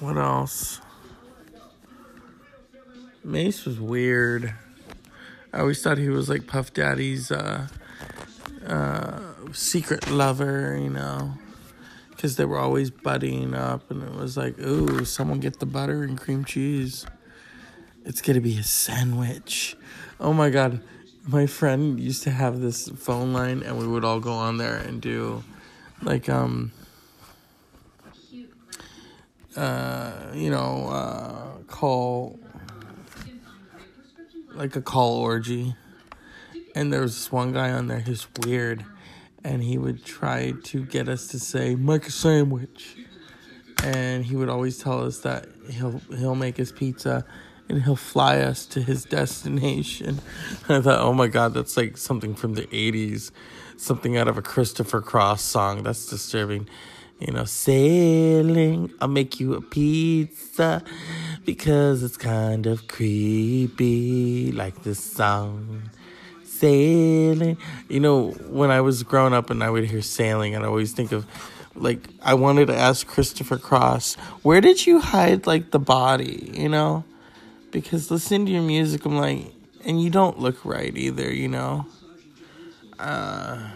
what 0.00 0.18
else? 0.18 0.80
Mase 3.24 3.64
was 3.64 3.80
weird. 3.80 4.52
I 5.52 5.60
always 5.60 5.82
thought 5.82 5.98
he 5.98 6.08
was 6.08 6.28
like 6.28 6.46
Puff 6.46 6.72
Daddy's 6.72 7.30
uh, 7.30 7.68
uh, 8.66 9.20
secret 9.52 10.10
lover, 10.10 10.76
you 10.76 10.90
know, 10.90 11.34
because 12.10 12.36
they 12.36 12.44
were 12.44 12.58
always 12.58 12.90
buddying 12.90 13.54
up, 13.54 13.90
and 13.90 14.02
it 14.02 14.14
was 14.14 14.36
like, 14.36 14.58
ooh, 14.58 15.04
someone 15.04 15.40
get 15.40 15.60
the 15.60 15.66
butter 15.66 16.02
and 16.02 16.18
cream 16.18 16.44
cheese. 16.44 17.06
It's 18.04 18.20
gonna 18.20 18.40
be 18.40 18.58
a 18.58 18.62
sandwich. 18.62 19.76
Oh 20.20 20.32
my 20.32 20.50
god, 20.50 20.80
my 21.26 21.46
friend 21.46 21.98
used 21.98 22.22
to 22.24 22.30
have 22.30 22.60
this 22.60 22.88
phone 22.88 23.32
line, 23.32 23.62
and 23.62 23.78
we 23.78 23.86
would 23.86 24.04
all 24.04 24.20
go 24.20 24.32
on 24.32 24.58
there 24.58 24.76
and 24.76 25.00
do 25.00 25.42
like 26.02 26.28
um 26.28 26.72
uh 29.56 30.12
you 30.34 30.50
know 30.50 30.88
uh 30.88 31.62
call 31.66 32.38
like 34.56 34.76
a 34.76 34.82
call 34.82 35.16
orgy. 35.16 35.74
And 36.74 36.92
there 36.92 37.00
was 37.00 37.14
this 37.14 37.32
one 37.32 37.52
guy 37.52 37.70
on 37.70 37.86
there 37.86 38.00
who's 38.00 38.26
weird, 38.44 38.84
and 39.42 39.62
he 39.62 39.78
would 39.78 40.04
try 40.04 40.52
to 40.64 40.84
get 40.84 41.08
us 41.08 41.28
to 41.28 41.38
say 41.38 41.74
"make 41.74 42.06
a 42.06 42.10
sandwich," 42.10 42.96
and 43.82 44.24
he 44.24 44.36
would 44.36 44.48
always 44.48 44.78
tell 44.78 45.04
us 45.04 45.18
that 45.20 45.46
he'll 45.70 46.00
he'll 46.16 46.34
make 46.34 46.56
his 46.56 46.72
pizza 46.72 47.24
and 47.68 47.82
he'll 47.82 47.96
fly 47.96 48.38
us 48.38 48.66
to 48.66 48.82
his 48.82 49.04
destination. 49.04 50.20
I 50.68 50.80
thought, 50.80 51.00
oh 51.00 51.12
my 51.12 51.26
god, 51.26 51.54
that's 51.54 51.76
like 51.76 51.96
something 51.96 52.34
from 52.34 52.54
the 52.54 52.66
'80s, 52.66 53.30
something 53.76 54.16
out 54.16 54.28
of 54.28 54.36
a 54.36 54.42
Christopher 54.42 55.00
Cross 55.00 55.42
song. 55.42 55.82
That's 55.82 56.06
disturbing. 56.06 56.68
You 57.18 57.32
know, 57.32 57.44
sailing, 57.44 58.92
I'll 59.00 59.08
make 59.08 59.40
you 59.40 59.54
a 59.54 59.62
pizza 59.62 60.82
because 61.46 62.02
it's 62.02 62.18
kind 62.18 62.66
of 62.66 62.88
creepy, 62.88 64.52
like 64.52 64.82
this 64.82 65.02
song. 65.02 65.90
Sailing. 66.44 67.56
You 67.88 68.00
know, 68.00 68.30
when 68.48 68.70
I 68.70 68.82
was 68.82 69.02
growing 69.02 69.32
up 69.32 69.48
and 69.48 69.64
I 69.64 69.70
would 69.70 69.84
hear 69.84 70.02
sailing, 70.02 70.54
and 70.54 70.62
I'd 70.64 70.68
always 70.68 70.92
think 70.92 71.12
of, 71.12 71.26
like, 71.74 72.06
I 72.22 72.34
wanted 72.34 72.66
to 72.66 72.76
ask 72.76 73.06
Christopher 73.06 73.56
Cross, 73.56 74.16
where 74.42 74.60
did 74.60 74.86
you 74.86 75.00
hide, 75.00 75.46
like, 75.46 75.70
the 75.70 75.78
body, 75.78 76.52
you 76.54 76.68
know? 76.68 77.04
Because 77.70 78.10
listening 78.10 78.46
to 78.46 78.52
your 78.52 78.62
music, 78.62 79.06
I'm 79.06 79.16
like, 79.16 79.52
and 79.84 80.02
you 80.02 80.10
don't 80.10 80.38
look 80.38 80.64
right 80.64 80.94
either, 80.96 81.32
you 81.32 81.48
know? 81.48 81.86
uh, 82.98 83.70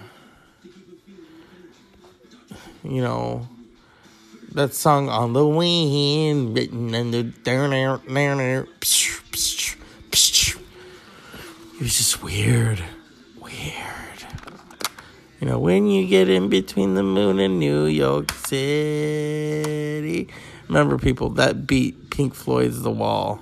you 2.82 3.02
know, 3.02 3.48
that 4.52 4.74
song 4.74 5.08
on 5.08 5.32
the 5.32 5.46
wind, 5.46 6.56
written 6.56 6.94
under 6.94 7.22
down 7.22 7.70
there, 7.70 7.98
down 7.98 8.38
there. 8.38 8.66
It 11.80 11.84
was 11.84 11.96
just 11.96 12.22
weird, 12.22 12.82
weird. 13.40 14.26
You 15.40 15.48
know, 15.48 15.58
when 15.58 15.86
you 15.86 16.06
get 16.06 16.28
in 16.28 16.50
between 16.50 16.94
the 16.94 17.02
moon 17.02 17.38
and 17.38 17.58
New 17.58 17.86
York 17.86 18.32
City. 18.32 20.28
Remember, 20.68 20.98
people, 20.98 21.30
that 21.30 21.66
beat 21.66 22.10
Pink 22.10 22.34
Floyd's 22.34 22.82
The 22.82 22.90
Wall 22.90 23.40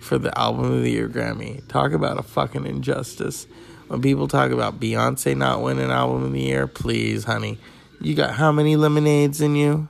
for 0.00 0.16
the 0.16 0.38
Album 0.38 0.72
of 0.72 0.82
the 0.82 0.90
Year 0.90 1.08
Grammy. 1.08 1.66
Talk 1.68 1.92
about 1.92 2.18
a 2.18 2.22
fucking 2.22 2.64
injustice. 2.64 3.46
When 3.88 4.00
people 4.00 4.28
talk 4.28 4.52
about 4.52 4.78
Beyonce 4.78 5.36
not 5.36 5.60
winning 5.60 5.90
Album 5.90 6.22
of 6.22 6.32
the 6.32 6.40
Year, 6.40 6.66
please, 6.66 7.24
honey. 7.24 7.58
You 8.00 8.14
got 8.14 8.34
how 8.34 8.52
many 8.52 8.76
lemonades 8.76 9.40
in 9.40 9.56
you? 9.56 9.88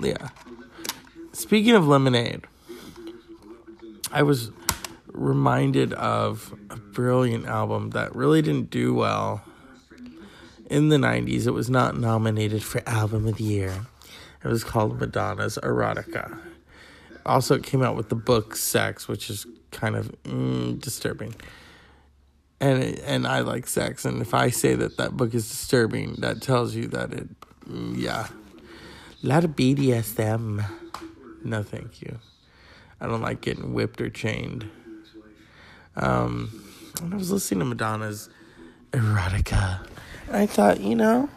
Yeah. 0.00 0.28
Speaking 1.32 1.74
of 1.74 1.86
lemonade, 1.86 2.44
I 4.12 4.22
was 4.22 4.50
reminded 5.08 5.92
of 5.94 6.54
a 6.70 6.76
brilliant 6.76 7.46
album 7.46 7.90
that 7.90 8.14
really 8.14 8.42
didn't 8.42 8.70
do 8.70 8.94
well 8.94 9.42
in 10.70 10.88
the 10.88 10.96
90s. 10.96 11.46
It 11.46 11.52
was 11.52 11.68
not 11.68 11.98
nominated 11.98 12.62
for 12.62 12.82
Album 12.88 13.26
of 13.26 13.36
the 13.36 13.44
Year. 13.44 13.86
It 14.44 14.48
was 14.48 14.64
called 14.64 14.98
Madonna's 14.98 15.58
Erotica. 15.62 16.38
Also, 17.24 17.56
it 17.56 17.62
came 17.62 17.82
out 17.82 17.94
with 17.94 18.08
the 18.08 18.14
book 18.14 18.56
Sex, 18.56 19.06
which 19.06 19.30
is 19.30 19.46
kind 19.70 19.96
of 19.96 20.10
mm, 20.22 20.80
disturbing. 20.80 21.34
And 22.62 22.82
and 23.00 23.26
I 23.26 23.40
like 23.40 23.66
sex, 23.66 24.04
and 24.04 24.22
if 24.22 24.34
I 24.34 24.50
say 24.50 24.76
that 24.76 24.96
that 24.96 25.16
book 25.16 25.34
is 25.34 25.48
disturbing, 25.48 26.14
that 26.20 26.40
tells 26.40 26.76
you 26.76 26.86
that 26.88 27.12
it, 27.12 27.28
yeah, 27.68 28.28
a 29.22 29.26
lot 29.26 29.44
of 29.44 29.50
BDSM. 29.56 30.64
No, 31.44 31.62
thank 31.64 32.00
you. 32.00 32.18
I 33.00 33.08
don't 33.08 33.20
like 33.20 33.40
getting 33.40 33.74
whipped 33.74 34.00
or 34.00 34.08
chained. 34.08 34.70
Um, 35.96 36.62
I 37.02 37.16
was 37.16 37.32
listening 37.32 37.58
to 37.60 37.64
Madonna's 37.66 38.30
Erotica, 38.92 39.84
I 40.30 40.46
thought, 40.46 40.80
you 40.80 40.94
know, 40.94 41.28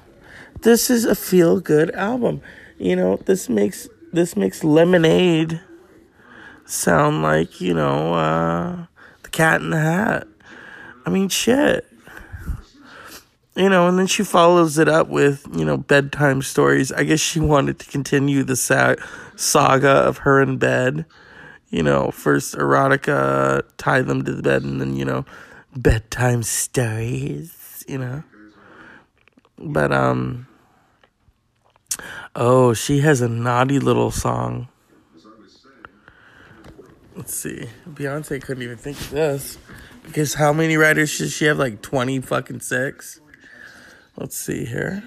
this 0.61 0.89
is 0.89 1.05
a 1.05 1.15
feel 1.15 1.59
good 1.59 1.91
album. 1.91 2.41
You 2.77 2.95
know, 2.95 3.17
this 3.17 3.49
makes 3.49 3.87
this 4.11 4.35
makes 4.35 4.63
Lemonade 4.63 5.61
sound 6.65 7.21
like 7.21 7.61
you 7.61 7.73
know 7.73 8.13
uh, 8.13 8.85
the 9.23 9.29
Cat 9.29 9.61
in 9.61 9.69
the 9.69 9.79
Hat. 9.79 10.27
I 11.05 11.09
mean, 11.09 11.29
shit. 11.29 11.85
You 13.55 13.69
know, 13.69 13.87
and 13.87 13.97
then 13.97 14.07
she 14.07 14.23
follows 14.23 14.77
it 14.77 14.89
up 14.89 15.07
with, 15.07 15.47
you 15.55 15.63
know, 15.63 15.77
bedtime 15.77 16.41
stories. 16.41 16.91
I 16.91 17.05
guess 17.05 17.21
she 17.21 17.39
wanted 17.39 17.79
to 17.79 17.85
continue 17.85 18.43
the 18.43 18.57
sa- 18.57 18.95
saga 19.37 19.89
of 19.89 20.19
her 20.19 20.41
in 20.41 20.57
bed. 20.57 21.05
You 21.69 21.81
know, 21.81 22.11
first 22.11 22.55
erotica, 22.55 23.63
tie 23.77 24.01
them 24.01 24.23
to 24.25 24.33
the 24.33 24.41
bed, 24.41 24.63
and 24.63 24.81
then, 24.81 24.95
you 24.95 25.05
know, 25.05 25.25
bedtime 25.75 26.43
stories, 26.43 27.83
you 27.87 27.97
know. 27.97 28.23
But, 29.57 29.93
um, 29.93 30.47
oh, 32.35 32.73
she 32.73 32.99
has 32.99 33.21
a 33.21 33.29
naughty 33.29 33.79
little 33.79 34.11
song. 34.11 34.67
Let's 37.15 37.33
see. 37.33 37.67
Beyonce 37.89 38.41
couldn't 38.41 38.63
even 38.63 38.77
think 38.77 38.99
of 38.99 39.11
this. 39.11 39.57
Because 40.05 40.35
how 40.35 40.53
many 40.53 40.77
riders 40.77 41.17
does 41.17 41.33
she 41.33 41.45
have? 41.45 41.57
Like 41.57 41.81
20 41.81 42.21
fucking 42.21 42.61
six? 42.61 43.19
Let's 44.15 44.37
see 44.37 44.65
here. 44.65 45.03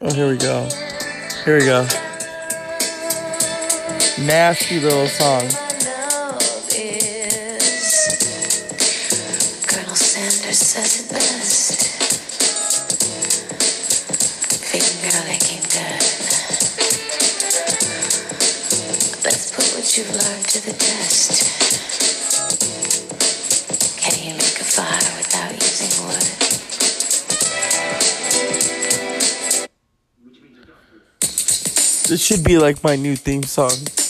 Oh, 0.00 0.12
here 0.12 0.28
we 0.28 0.36
go. 0.36 0.68
Here 1.44 1.58
we 1.58 1.64
go. 1.64 1.86
Nasty 4.20 4.78
little 4.78 5.06
song. 5.06 5.48
Colonel 9.66 9.96
Sanders 9.96 10.58
says 10.58 11.06
it 11.06 11.10
best. 11.12 12.01
Put 19.92 19.98
you've 19.98 20.10
learned 20.10 20.44
to 20.44 20.64
the 20.64 20.72
test. 20.72 21.44
Can 23.98 24.18
you 24.24 24.32
make 24.34 24.60
a 24.60 24.64
fire 24.64 25.16
without 25.16 25.52
using 25.52 26.06
wood? 26.06 26.22
This 32.08 32.24
should 32.24 32.44
be 32.44 32.58
like 32.58 32.82
my 32.82 32.96
new 32.96 33.16
theme 33.16 33.42
song. 33.42 34.01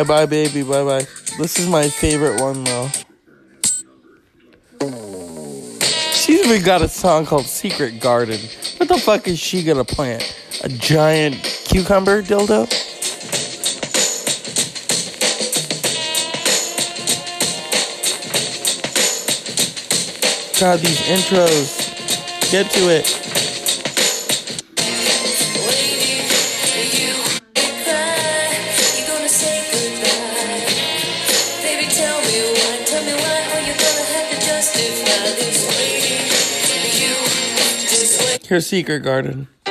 Bye 0.00 0.04
bye, 0.04 0.24
baby. 0.24 0.62
Bye 0.62 0.82
bye. 0.82 1.06
This 1.36 1.58
is 1.58 1.68
my 1.68 1.86
favorite 1.86 2.40
one, 2.40 2.64
though. 2.64 2.88
She's 6.14 6.42
even 6.42 6.62
got 6.64 6.80
a 6.80 6.88
song 6.88 7.26
called 7.26 7.44
Secret 7.44 8.00
Garden. 8.00 8.40
What 8.78 8.88
the 8.88 8.96
fuck 8.96 9.28
is 9.28 9.38
she 9.38 9.62
gonna 9.62 9.84
plant? 9.84 10.24
A 10.64 10.70
giant 10.70 11.34
cucumber 11.66 12.22
dildo? 12.22 12.66
God, 20.58 20.80
these 20.80 21.00
intros. 21.02 22.50
Get 22.50 22.70
to 22.70 22.88
it. 22.88 23.39
Here's 38.50 38.66
Secret 38.66 39.04
Garden. 39.04 39.46
For 39.64 39.70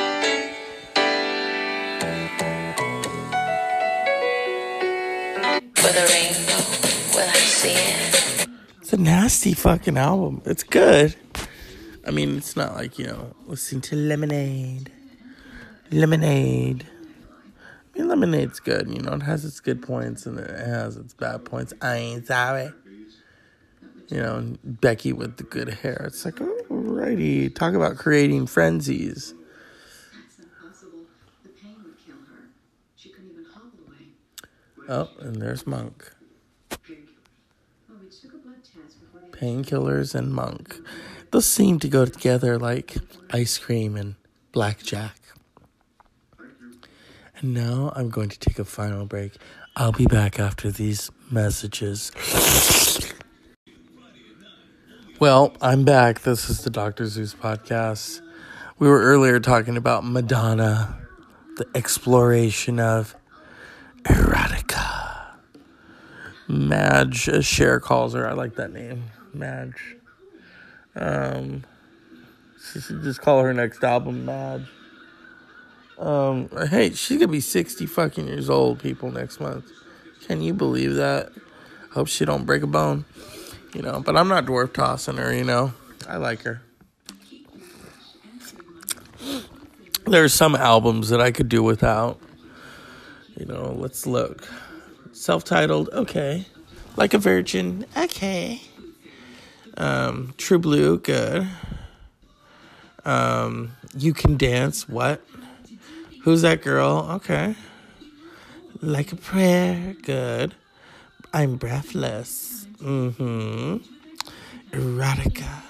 the 5.92 6.08
rainbow, 6.08 6.62
will 7.12 7.28
I 7.28 7.40
see? 7.44 8.46
It's 8.80 8.94
a 8.94 8.96
nasty 8.96 9.52
fucking 9.52 9.98
album. 9.98 10.40
It's 10.46 10.62
good. 10.62 11.14
I 12.06 12.10
mean, 12.10 12.38
it's 12.38 12.56
not 12.56 12.74
like, 12.74 12.98
you 12.98 13.08
know, 13.08 13.34
listening 13.44 13.82
to 13.82 13.96
Lemonade. 13.96 14.90
Lemonade. 15.90 16.86
I 17.94 17.98
mean, 17.98 18.08
Lemonade's 18.08 18.60
good. 18.60 18.88
You 18.88 19.02
know, 19.02 19.12
it 19.12 19.22
has 19.24 19.44
its 19.44 19.60
good 19.60 19.82
points 19.82 20.24
and 20.24 20.38
it 20.38 20.48
has 20.58 20.96
its 20.96 21.12
bad 21.12 21.44
points. 21.44 21.74
I 21.82 21.96
ain't 21.96 22.26
sorry. 22.28 22.72
You 24.10 24.16
know, 24.16 24.56
Becky 24.64 25.12
with 25.12 25.36
the 25.36 25.44
good 25.44 25.68
hair. 25.68 26.02
It's 26.06 26.24
like, 26.24 26.34
alrighty. 26.34 27.54
Talk 27.54 27.74
about 27.74 27.96
creating 27.96 28.46
frenzies. 28.48 29.34
That's 30.12 30.38
not 30.40 30.48
possible. 30.72 30.98
The 31.44 31.50
pain 31.50 31.76
would 31.84 31.96
kill 32.04 32.16
her. 32.16 32.48
She 32.96 33.10
couldn't 33.10 33.30
even 33.30 33.44
hobble 33.44 33.78
away. 33.86 34.08
Oh, 34.88 35.08
and 35.20 35.40
there's 35.40 35.64
Monk. 35.64 36.12
Well, 36.70 36.78
oh, 37.88 37.94
we 38.02 38.08
took 38.10 38.34
a 38.34 38.38
blood 38.38 38.56
test 38.64 39.00
before 39.00 39.28
they 39.30 39.38
Painkillers 39.38 40.16
and 40.16 40.34
Monk. 40.34 40.76
Those 41.30 41.46
seem 41.46 41.78
to 41.78 41.88
go 41.88 42.04
together 42.04 42.58
like 42.58 42.96
ice 43.32 43.58
cream 43.58 43.96
and 43.96 44.16
blackjack. 44.50 45.16
And 47.36 47.54
now 47.54 47.92
I'm 47.94 48.10
going 48.10 48.28
to 48.28 48.38
take 48.38 48.58
a 48.58 48.64
final 48.64 49.06
break. 49.06 49.36
I'll 49.76 49.92
be 49.92 50.06
back 50.06 50.40
after 50.40 50.72
these 50.72 51.10
messages. 51.30 52.10
Well, 55.20 55.54
I'm 55.60 55.84
back. 55.84 56.22
This 56.22 56.48
is 56.48 56.64
the 56.64 56.70
Dr. 56.70 57.04
Zeus 57.04 57.34
podcast. 57.34 58.22
We 58.78 58.88
were 58.88 59.02
earlier 59.02 59.38
talking 59.38 59.76
about 59.76 60.02
Madonna, 60.02 60.98
the 61.58 61.66
exploration 61.74 62.80
of 62.80 63.14
erotica. 64.04 65.34
Madge, 66.48 67.28
as 67.28 67.44
Cher 67.44 67.80
calls 67.80 68.14
her. 68.14 68.26
I 68.26 68.32
like 68.32 68.54
that 68.54 68.72
name. 68.72 69.10
Madge. 69.34 69.98
Um, 70.96 71.64
she 72.72 72.80
should 72.80 73.02
just 73.02 73.20
call 73.20 73.42
her 73.42 73.52
next 73.52 73.84
album 73.84 74.24
Madge. 74.24 74.68
Um, 75.98 76.48
hey, 76.70 76.94
she's 76.94 77.18
gonna 77.18 77.28
be 77.30 77.42
sixty 77.42 77.84
fucking 77.84 78.26
years 78.26 78.48
old, 78.48 78.78
people, 78.78 79.12
next 79.12 79.38
month. 79.38 79.66
Can 80.26 80.40
you 80.40 80.54
believe 80.54 80.94
that? 80.94 81.30
Hope 81.92 82.08
she 82.08 82.24
don't 82.24 82.46
break 82.46 82.62
a 82.62 82.66
bone. 82.66 83.04
You 83.74 83.82
know, 83.82 84.00
but 84.00 84.16
I'm 84.16 84.28
not 84.28 84.46
dwarf 84.46 84.72
tossing 84.72 85.16
her. 85.16 85.32
You 85.34 85.44
know, 85.44 85.72
I 86.08 86.16
like 86.16 86.42
her. 86.42 86.62
There's 90.06 90.34
some 90.34 90.56
albums 90.56 91.10
that 91.10 91.20
I 91.20 91.30
could 91.30 91.48
do 91.48 91.62
without. 91.62 92.18
You 93.36 93.46
know, 93.46 93.72
let's 93.76 94.06
look. 94.06 94.48
Self-titled, 95.12 95.90
okay. 95.92 96.46
Like 96.96 97.14
a 97.14 97.18
Virgin, 97.18 97.86
okay. 97.96 98.60
Um, 99.76 100.34
True 100.36 100.58
Blue, 100.58 100.98
good. 100.98 101.46
Um, 103.04 103.76
You 103.96 104.12
Can 104.12 104.36
Dance, 104.36 104.88
what? 104.88 105.22
Who's 106.22 106.42
that 106.42 106.60
girl? 106.60 107.08
Okay. 107.12 107.54
Like 108.82 109.12
a 109.12 109.16
Prayer, 109.16 109.94
good. 110.02 110.54
I'm 111.32 111.56
Breathless, 111.56 112.49
mm-hmm. 112.82 113.76
Erotica, 114.70 115.62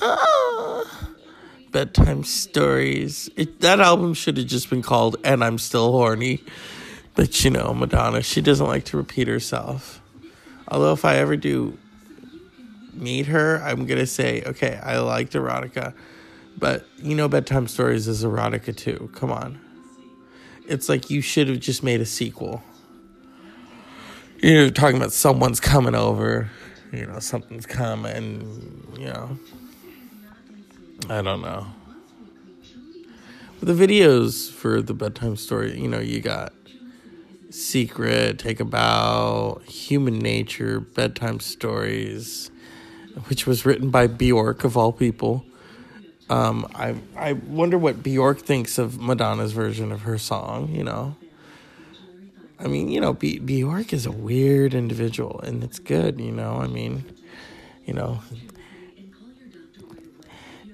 ah. 0.00 1.10
Bedtime 1.72 2.24
Stories. 2.24 3.28
It, 3.36 3.60
that 3.60 3.80
album 3.80 4.14
should 4.14 4.36
have 4.36 4.46
just 4.46 4.70
been 4.70 4.82
called 4.82 5.16
And 5.24 5.44
I'm 5.44 5.58
Still 5.58 5.92
Horny. 5.92 6.42
But 7.14 7.44
you 7.44 7.50
know, 7.50 7.74
Madonna, 7.74 8.22
she 8.22 8.40
doesn't 8.40 8.66
like 8.66 8.84
to 8.86 8.96
repeat 8.96 9.28
herself. 9.28 10.00
Although, 10.68 10.92
if 10.92 11.04
I 11.04 11.16
ever 11.16 11.36
do 11.36 11.78
meet 12.92 13.26
her, 13.26 13.62
I'm 13.62 13.86
going 13.86 14.00
to 14.00 14.06
say, 14.06 14.42
okay, 14.46 14.80
I 14.82 14.98
liked 14.98 15.34
erotica. 15.34 15.94
But 16.58 16.86
you 16.98 17.14
know, 17.14 17.28
Bedtime 17.28 17.68
Stories 17.68 18.08
is 18.08 18.24
erotica 18.24 18.74
too. 18.74 19.10
Come 19.14 19.30
on. 19.30 19.60
It's 20.66 20.88
like 20.88 21.10
you 21.10 21.20
should 21.20 21.48
have 21.48 21.60
just 21.60 21.82
made 21.82 22.00
a 22.00 22.06
sequel. 22.06 22.62
You're 24.42 24.70
talking 24.70 24.98
about 24.98 25.12
someone's 25.12 25.60
coming 25.60 25.94
over, 25.94 26.50
you 26.92 27.06
know, 27.06 27.18
something's 27.20 27.64
coming, 27.64 28.86
you 28.98 29.06
know. 29.06 29.38
I 31.08 31.22
don't 31.22 31.40
know. 31.40 31.66
But 33.58 33.74
the 33.74 33.86
videos 33.86 34.50
for 34.50 34.82
the 34.82 34.92
bedtime 34.92 35.36
story, 35.36 35.80
you 35.80 35.88
know, 35.88 36.00
you 36.00 36.20
got 36.20 36.52
Secret, 37.48 38.38
Take 38.38 38.60
a 38.60 38.64
Bow, 38.66 39.62
Human 39.66 40.18
Nature, 40.18 40.80
Bedtime 40.80 41.40
Stories, 41.40 42.50
which 43.28 43.46
was 43.46 43.64
written 43.64 43.88
by 43.90 44.06
Bjork 44.06 44.64
of 44.64 44.76
all 44.76 44.92
people. 44.92 45.46
Um, 46.28 46.66
I 46.74 46.96
I 47.16 47.32
wonder 47.34 47.78
what 47.78 48.02
Bjork 48.02 48.40
thinks 48.40 48.76
of 48.76 49.00
Madonna's 49.00 49.52
version 49.52 49.92
of 49.92 50.02
her 50.02 50.18
song. 50.18 50.68
You 50.74 50.84
know, 50.84 51.16
I 52.58 52.68
mean, 52.68 52.88
you 52.88 53.00
know, 53.00 53.12
B- 53.12 53.38
Bjork 53.38 53.92
is 53.92 54.06
a 54.06 54.10
weird 54.12 54.72
individual, 54.74 55.40
and 55.40 55.62
it's 55.62 55.78
good. 55.78 56.20
You 56.20 56.32
know, 56.32 56.56
I 56.56 56.66
mean, 56.66 57.04
you 57.84 57.92
know, 57.92 58.20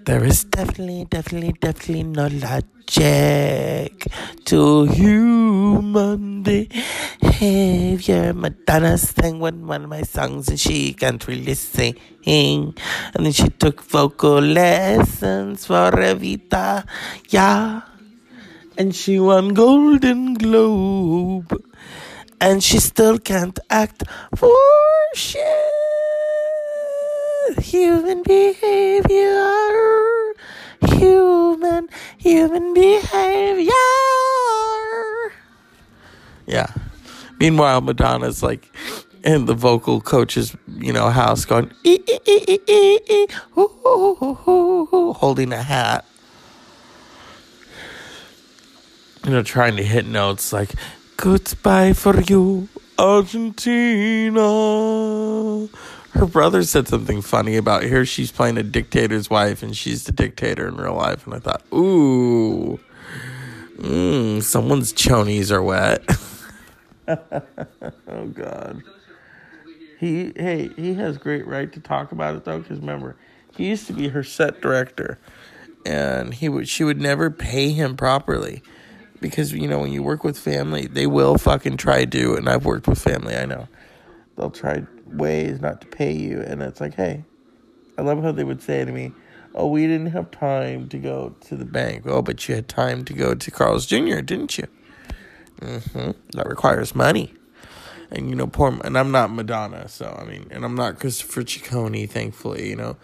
there 0.04 0.24
is 0.24 0.44
definitely, 0.44 1.06
definitely, 1.10 1.52
definitely 1.60 2.02
no 2.02 2.26
logic 2.26 4.06
to 4.46 4.84
human 4.84 6.42
behavior. 6.42 8.34
Madonna 8.34 8.98
sang 8.98 9.38
one, 9.38 9.66
one 9.66 9.84
of 9.84 9.90
my 9.90 10.02
songs 10.02 10.48
and 10.48 10.58
she 10.58 10.92
can't 10.92 11.26
really 11.28 11.54
sing. 11.54 11.96
And 12.26 12.74
then 13.14 13.32
she 13.32 13.48
took 13.48 13.82
vocal 13.82 14.40
lessons 14.40 15.66
for 15.66 15.92
Evita. 15.92 16.84
Yeah. 17.28 17.82
And 18.76 18.94
she 18.94 19.20
won 19.20 19.54
Golden 19.54 20.34
Globe. 20.34 21.62
And 22.42 22.62
she 22.62 22.78
still 22.81 23.18
can't 23.18 23.59
act 23.70 24.02
for 24.35 24.52
shit 25.14 25.46
human 27.61 28.22
behavior, 28.24 29.50
human, 30.88 31.88
human 32.18 32.74
behavior. 32.74 33.72
Yeah. 36.46 36.66
Meanwhile, 37.38 37.81
Madonna's 37.83 38.42
like 38.42 38.68
in 39.22 39.46
the 39.46 39.55
vocal 39.55 40.00
coach's, 40.00 40.57
you 40.66 40.92
know, 40.92 41.11
house 41.11 41.44
going, 41.44 41.72
ee, 41.85 42.00
ee, 42.09 42.18
ee, 42.26 42.59
ee, 42.68 42.98
ee, 43.09 43.26
holding 45.14 45.52
a 45.52 45.62
hat. 45.62 46.05
You 49.24 49.31
know, 49.31 49.42
trying 49.44 49.76
to 49.76 49.85
hit 49.85 50.05
notes 50.07 50.52
like, 50.52 50.70
goodbye 51.22 51.92
for 51.92 52.20
you, 52.22 52.68
Argentina. 52.98 54.40
Her 56.11 56.26
brother 56.26 56.64
said 56.64 56.88
something 56.88 57.22
funny 57.22 57.56
about 57.56 57.85
here. 57.85 58.04
She's 58.04 58.32
playing 58.32 58.58
a 58.58 58.64
dictator's 58.64 59.30
wife, 59.30 59.62
and 59.62 59.76
she's 59.76 60.02
the 60.02 60.11
dictator 60.11 60.66
in 60.66 60.74
real 60.74 60.96
life. 60.96 61.24
And 61.24 61.37
I 61.37 61.38
thought, 61.38 61.62
ooh, 61.72 62.80
mm, 63.76 64.42
someone's 64.42 64.92
chonies 64.92 65.52
are 65.52 65.62
wet. 65.62 66.02
oh 67.06 68.26
God. 68.32 68.82
He 70.00 70.32
hey 70.35 70.70
he 70.74 70.94
has 70.94 71.18
great 71.18 71.46
right 71.46 71.72
to 71.72 71.78
talk 71.78 72.11
about 72.11 72.35
it 72.35 72.44
though, 72.44 72.58
because 72.58 72.80
remember, 72.80 73.14
he 73.56 73.68
used 73.68 73.87
to 73.87 73.92
be 73.92 74.08
her 74.08 74.24
set 74.24 74.61
director, 74.61 75.20
and 75.87 76.35
he 76.35 76.48
would 76.48 76.68
she 76.68 76.82
would 76.82 77.00
never 77.00 77.30
pay 77.30 77.70
him 77.70 77.96
properly, 77.96 78.61
because 79.22 79.52
you 79.52 79.66
know 79.66 79.78
when 79.78 79.92
you 79.92 80.02
work 80.02 80.24
with 80.24 80.38
family, 80.38 80.87
they 80.87 81.06
will 81.06 81.38
fucking 81.38 81.78
try 81.78 82.04
to. 82.04 82.35
And 82.35 82.48
I've 82.48 82.66
worked 82.66 82.87
with 82.87 83.00
family, 83.00 83.35
I 83.37 83.46
know. 83.46 83.68
They'll 84.37 84.50
try 84.50 84.82
ways 85.12 85.61
not 85.61 85.80
to 85.80 85.87
pay 85.87 86.12
you 86.12 86.40
and 86.40 86.62
it's 86.62 86.80
like 86.80 86.94
hey 86.94 87.24
i 87.98 88.02
love 88.02 88.22
how 88.22 88.32
they 88.32 88.44
would 88.44 88.62
say 88.62 88.85
to 88.85 88.90
me 88.90 89.12
oh 89.54 89.66
we 89.66 89.82
didn't 89.87 90.06
have 90.06 90.30
time 90.30 90.88
to 90.88 90.98
go 90.98 91.35
to 91.40 91.56
the 91.56 91.64
bank. 91.64 92.04
Oh 92.06 92.22
but 92.22 92.48
you 92.48 92.54
had 92.54 92.68
time 92.68 93.04
to 93.04 93.12
go 93.12 93.35
to 93.35 93.50
carl's 93.50 93.87
jr 93.87 94.20
didn't 94.20 94.58
you? 94.58 94.66
Hmm 95.61 96.11
that 96.32 96.46
requires 96.48 96.94
money. 96.94 97.35
And 98.11 98.28
you 98.28 98.35
know 98.35 98.46
poor 98.46 98.78
and 98.85 98.98
i'm 98.98 99.11
not 99.11 99.30
madonna 99.30 99.88
so 99.88 100.18
i 100.20 100.24
mean 100.24 100.46
and 100.50 100.64
i'm 100.64 100.74
not 100.74 100.98
christopher 100.98 101.42
ciccone 101.42 102.08
thankfully 102.08 102.68
you 102.68 102.76
know. 102.76 102.96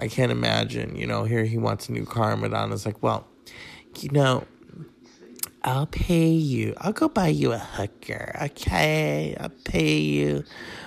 I 0.00 0.06
can't 0.06 0.30
imagine 0.30 0.94
you 0.94 1.06
know 1.06 1.24
here 1.24 1.44
he 1.44 1.58
wants 1.58 1.88
a 1.88 1.92
new 1.92 2.06
car 2.06 2.32
and 2.32 2.42
madonna's 2.42 2.86
like 2.86 3.02
well 3.02 3.26
you 3.98 4.10
know 4.10 4.46
I'll 5.64 5.86
pay 5.86 6.28
you. 6.28 6.74
I'll 6.78 6.92
go 6.92 7.08
buy 7.08 7.28
you 7.28 7.52
a 7.52 7.58
hooker, 7.58 8.36
okay? 8.42 9.36
I'll 9.38 9.48
pay 9.48 9.98
you. 9.98 10.44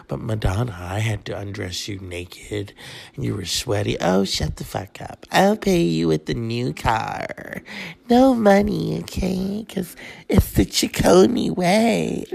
But 0.07 0.21
Madonna, 0.21 0.75
I 0.79 0.99
had 0.99 1.25
to 1.25 1.38
undress 1.38 1.88
you 1.88 1.99
naked 1.99 2.73
and 3.15 3.25
you 3.25 3.36
were 3.36 3.45
sweaty. 3.45 3.97
Oh, 3.99 4.23
shut 4.23 4.55
the 4.55 4.63
fuck 4.63 5.01
up. 5.01 5.25
I'll 5.31 5.57
pay 5.57 5.81
you 5.81 6.07
with 6.07 6.25
the 6.25 6.34
new 6.34 6.73
car. 6.73 7.62
No 8.10 8.34
money, 8.34 8.99
okay? 8.99 9.65
Because 9.67 9.95
it's 10.29 10.53
the 10.53 10.65
Ciccone 10.65 11.55
way. 11.55 12.25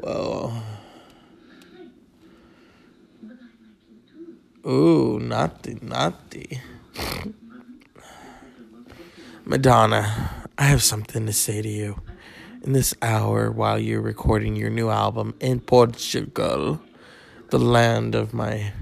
Whoa. 0.00 0.52
Ooh, 4.66 5.18
naughty, 5.18 5.78
naughty. 5.80 6.60
Madonna, 9.46 10.46
I 10.56 10.64
have 10.64 10.82
something 10.82 11.26
to 11.26 11.32
say 11.34 11.60
to 11.60 11.68
you. 11.68 12.00
In 12.62 12.72
this 12.72 12.94
hour, 13.02 13.50
while 13.50 13.78
you're 13.78 14.00
recording 14.00 14.56
your 14.56 14.70
new 14.70 14.88
album 14.88 15.34
in 15.38 15.60
Portugal, 15.60 16.80
the 17.50 17.58
land 17.58 18.14
of 18.14 18.32
my 18.32 18.72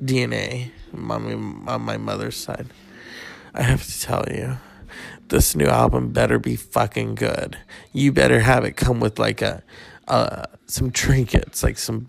DNA, 0.00 0.72
mommy, 0.92 1.34
on 1.34 1.82
my 1.82 1.96
mother's 1.96 2.34
side, 2.34 2.66
I 3.54 3.62
have 3.62 3.86
to 3.86 4.00
tell 4.00 4.24
you, 4.28 4.58
this 5.28 5.54
new 5.54 5.68
album 5.68 6.10
better 6.10 6.40
be 6.40 6.56
fucking 6.56 7.14
good. 7.14 7.56
You 7.92 8.10
better 8.10 8.40
have 8.40 8.64
it 8.64 8.72
come 8.72 8.98
with 8.98 9.20
like 9.20 9.42
a, 9.42 9.62
uh, 10.08 10.46
some 10.66 10.90
trinkets, 10.90 11.62
like 11.62 11.78
some 11.78 12.08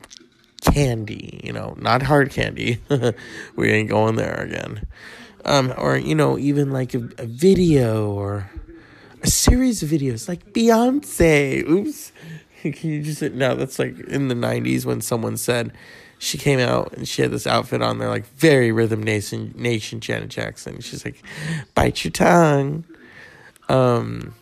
candy, 0.62 1.40
you 1.44 1.54
know, 1.54 1.76
not 1.78 2.02
hard 2.02 2.32
candy. 2.32 2.80
we 3.56 3.70
ain't 3.70 3.90
going 3.90 4.16
there 4.16 4.42
again 4.42 4.88
um, 5.46 5.74
or 5.78 5.98
you 5.98 6.16
know, 6.16 6.38
even 6.38 6.72
like 6.72 6.94
a, 6.94 7.08
a 7.18 7.26
video 7.26 8.12
or 8.12 8.50
a 9.22 9.28
series 9.28 9.84
of 9.84 9.90
videos, 9.90 10.28
like 10.28 10.54
Beyonce. 10.54 11.68
Oops, 11.68 12.12
can 12.62 12.90
you 12.90 13.02
just 13.02 13.22
no? 13.22 13.56
That's 13.56 13.80
like 13.80 14.00
in 14.00 14.28
the 14.28 14.36
'90s 14.36 14.86
when 14.86 15.02
someone 15.02 15.38
said 15.38 15.72
she 16.18 16.38
came 16.38 16.60
out 16.60 16.94
and 16.94 17.08
she 17.08 17.22
had 17.22 17.32
this 17.32 17.46
outfit 17.46 17.82
on 17.82 18.00
there, 18.00 18.10
like 18.10 18.26
very 18.26 18.72
Rhythm 18.72 19.04
Nation, 19.04 19.54
Nation 19.56 20.00
Janet 20.00 20.30
Jackson. 20.30 20.82
She's 20.82 21.06
like, 21.06 21.22
bite 21.76 22.04
your 22.04 22.12
tongue. 22.12 22.84
Um, 23.70 24.34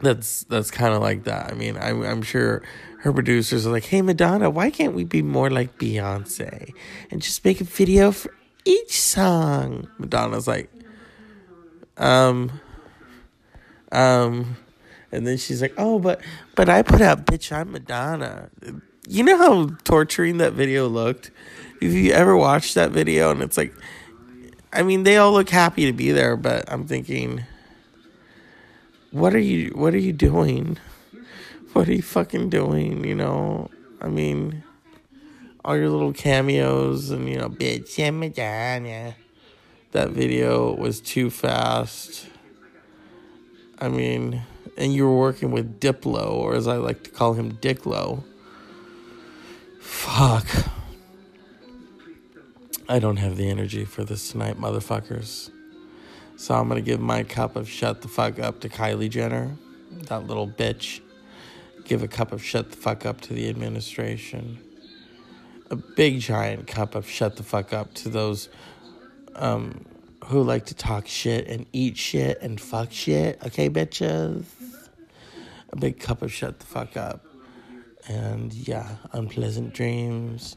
that's 0.00 0.44
that's 0.44 0.70
kind 0.70 0.94
of 0.94 1.00
like 1.00 1.24
that. 1.24 1.50
I 1.50 1.54
mean, 1.54 1.76
I'm 1.78 2.02
I'm 2.02 2.22
sure 2.22 2.62
her 3.00 3.12
producers 3.12 3.66
are 3.66 3.70
like, 3.70 3.84
hey 3.84 4.02
Madonna, 4.02 4.50
why 4.50 4.70
can't 4.70 4.94
we 4.94 5.04
be 5.04 5.22
more 5.22 5.50
like 5.50 5.78
Beyonce 5.78 6.72
and 7.10 7.22
just 7.22 7.44
make 7.44 7.60
a 7.60 7.64
video 7.64 8.12
for 8.12 8.34
each 8.64 9.00
song. 9.00 9.88
Madonna's 9.98 10.46
like, 10.48 10.70
Um, 11.96 12.60
um, 13.92 14.56
and 15.12 15.26
then 15.26 15.36
she's 15.36 15.62
like, 15.62 15.74
"Oh, 15.78 15.98
but 15.98 16.20
but 16.56 16.68
I 16.68 16.82
put 16.82 17.00
out, 17.00 17.26
bitch, 17.26 17.52
I'm 17.52 17.72
Madonna." 17.72 18.50
You 19.06 19.22
know 19.22 19.38
how 19.38 19.76
torturing 19.84 20.38
that 20.38 20.54
video 20.54 20.88
looked. 20.88 21.30
If 21.80 21.92
you 21.92 22.12
ever 22.12 22.36
watched 22.36 22.74
that 22.74 22.90
video, 22.90 23.30
and 23.30 23.42
it's 23.42 23.56
like, 23.56 23.72
I 24.72 24.82
mean, 24.82 25.04
they 25.04 25.16
all 25.18 25.32
look 25.32 25.50
happy 25.50 25.86
to 25.86 25.92
be 25.92 26.10
there, 26.10 26.36
but 26.36 26.64
I'm 26.72 26.86
thinking, 26.86 27.44
what 29.12 29.34
are 29.34 29.38
you, 29.38 29.70
what 29.74 29.94
are 29.94 29.98
you 29.98 30.12
doing? 30.12 30.78
What 31.74 31.88
are 31.88 31.92
you 31.92 32.02
fucking 32.02 32.50
doing? 32.50 33.02
You 33.02 33.16
know, 33.16 33.68
I 34.00 34.06
mean, 34.06 34.62
all 35.64 35.76
your 35.76 35.88
little 35.88 36.12
cameos 36.12 37.10
and 37.10 37.28
you 37.28 37.38
know, 37.38 37.48
bitch, 37.48 37.98
I'm 38.04 38.20
Madonna. 38.20 39.16
That 39.92 40.10
video 40.10 40.74
was 40.74 41.00
too 41.00 41.30
fast. 41.30 42.26
I 43.78 43.88
mean, 43.88 44.42
and 44.76 44.92
you 44.92 45.04
were 45.04 45.16
working 45.16 45.52
with 45.52 45.80
Diplo, 45.80 46.32
or 46.32 46.54
as 46.54 46.68
I 46.68 46.76
like 46.76 47.04
to 47.04 47.10
call 47.10 47.34
him, 47.34 47.52
Dicklo. 47.52 48.24
Fuck. 49.80 50.46
I 52.88 52.98
don't 52.98 53.16
have 53.16 53.36
the 53.36 53.48
energy 53.48 53.84
for 53.84 54.04
this 54.04 54.30
tonight, 54.30 54.60
motherfuckers. 54.60 55.50
So 56.36 56.54
I'm 56.54 56.68
gonna 56.68 56.82
give 56.82 57.00
my 57.00 57.22
cup 57.22 57.56
of 57.56 57.68
shut 57.68 58.02
the 58.02 58.08
fuck 58.08 58.38
up 58.38 58.60
to 58.60 58.68
Kylie 58.68 59.08
Jenner, 59.08 59.56
that 60.08 60.26
little 60.26 60.48
bitch. 60.48 61.00
Give 61.84 62.02
a 62.02 62.08
cup 62.08 62.32
of 62.32 62.44
shut 62.44 62.70
the 62.70 62.76
fuck 62.76 63.06
up 63.06 63.20
to 63.22 63.32
the 63.32 63.48
administration. 63.48 64.58
A 65.74 65.76
big 65.76 66.20
giant 66.20 66.68
cup 66.68 66.94
of 66.94 67.10
shut 67.10 67.34
the 67.34 67.42
fuck 67.42 67.72
up 67.72 67.92
to 67.94 68.08
those 68.08 68.48
um, 69.34 69.84
who 70.26 70.40
like 70.44 70.66
to 70.66 70.74
talk 70.74 71.08
shit 71.08 71.48
and 71.48 71.66
eat 71.72 71.96
shit 71.96 72.40
and 72.40 72.60
fuck 72.60 72.92
shit. 72.92 73.44
Okay, 73.44 73.68
bitches? 73.68 74.44
A 75.70 75.76
big 75.76 75.98
cup 75.98 76.22
of 76.22 76.32
shut 76.32 76.60
the 76.60 76.66
fuck 76.66 76.96
up. 76.96 77.26
And 78.06 78.52
yeah, 78.54 78.98
unpleasant 79.10 79.74
dreams. 79.74 80.54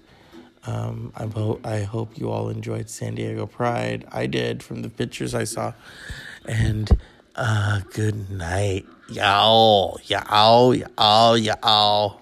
Um, 0.67 1.11
I 1.15 1.25
hope 1.25 1.65
I 1.65 1.81
hope 1.81 2.19
you 2.19 2.29
all 2.29 2.49
enjoyed 2.49 2.87
San 2.87 3.15
Diego 3.15 3.47
Pride. 3.47 4.05
I 4.11 4.27
did 4.27 4.61
from 4.61 4.83
the 4.83 4.89
pictures 4.89 5.33
I 5.33 5.45
saw, 5.45 5.73
and 6.45 6.95
uh, 7.35 7.79
good 7.91 8.29
night, 8.29 8.85
y'all, 9.09 9.99
y'all, 10.05 10.75
y'all, 10.75 11.37
y'all. 11.39 12.21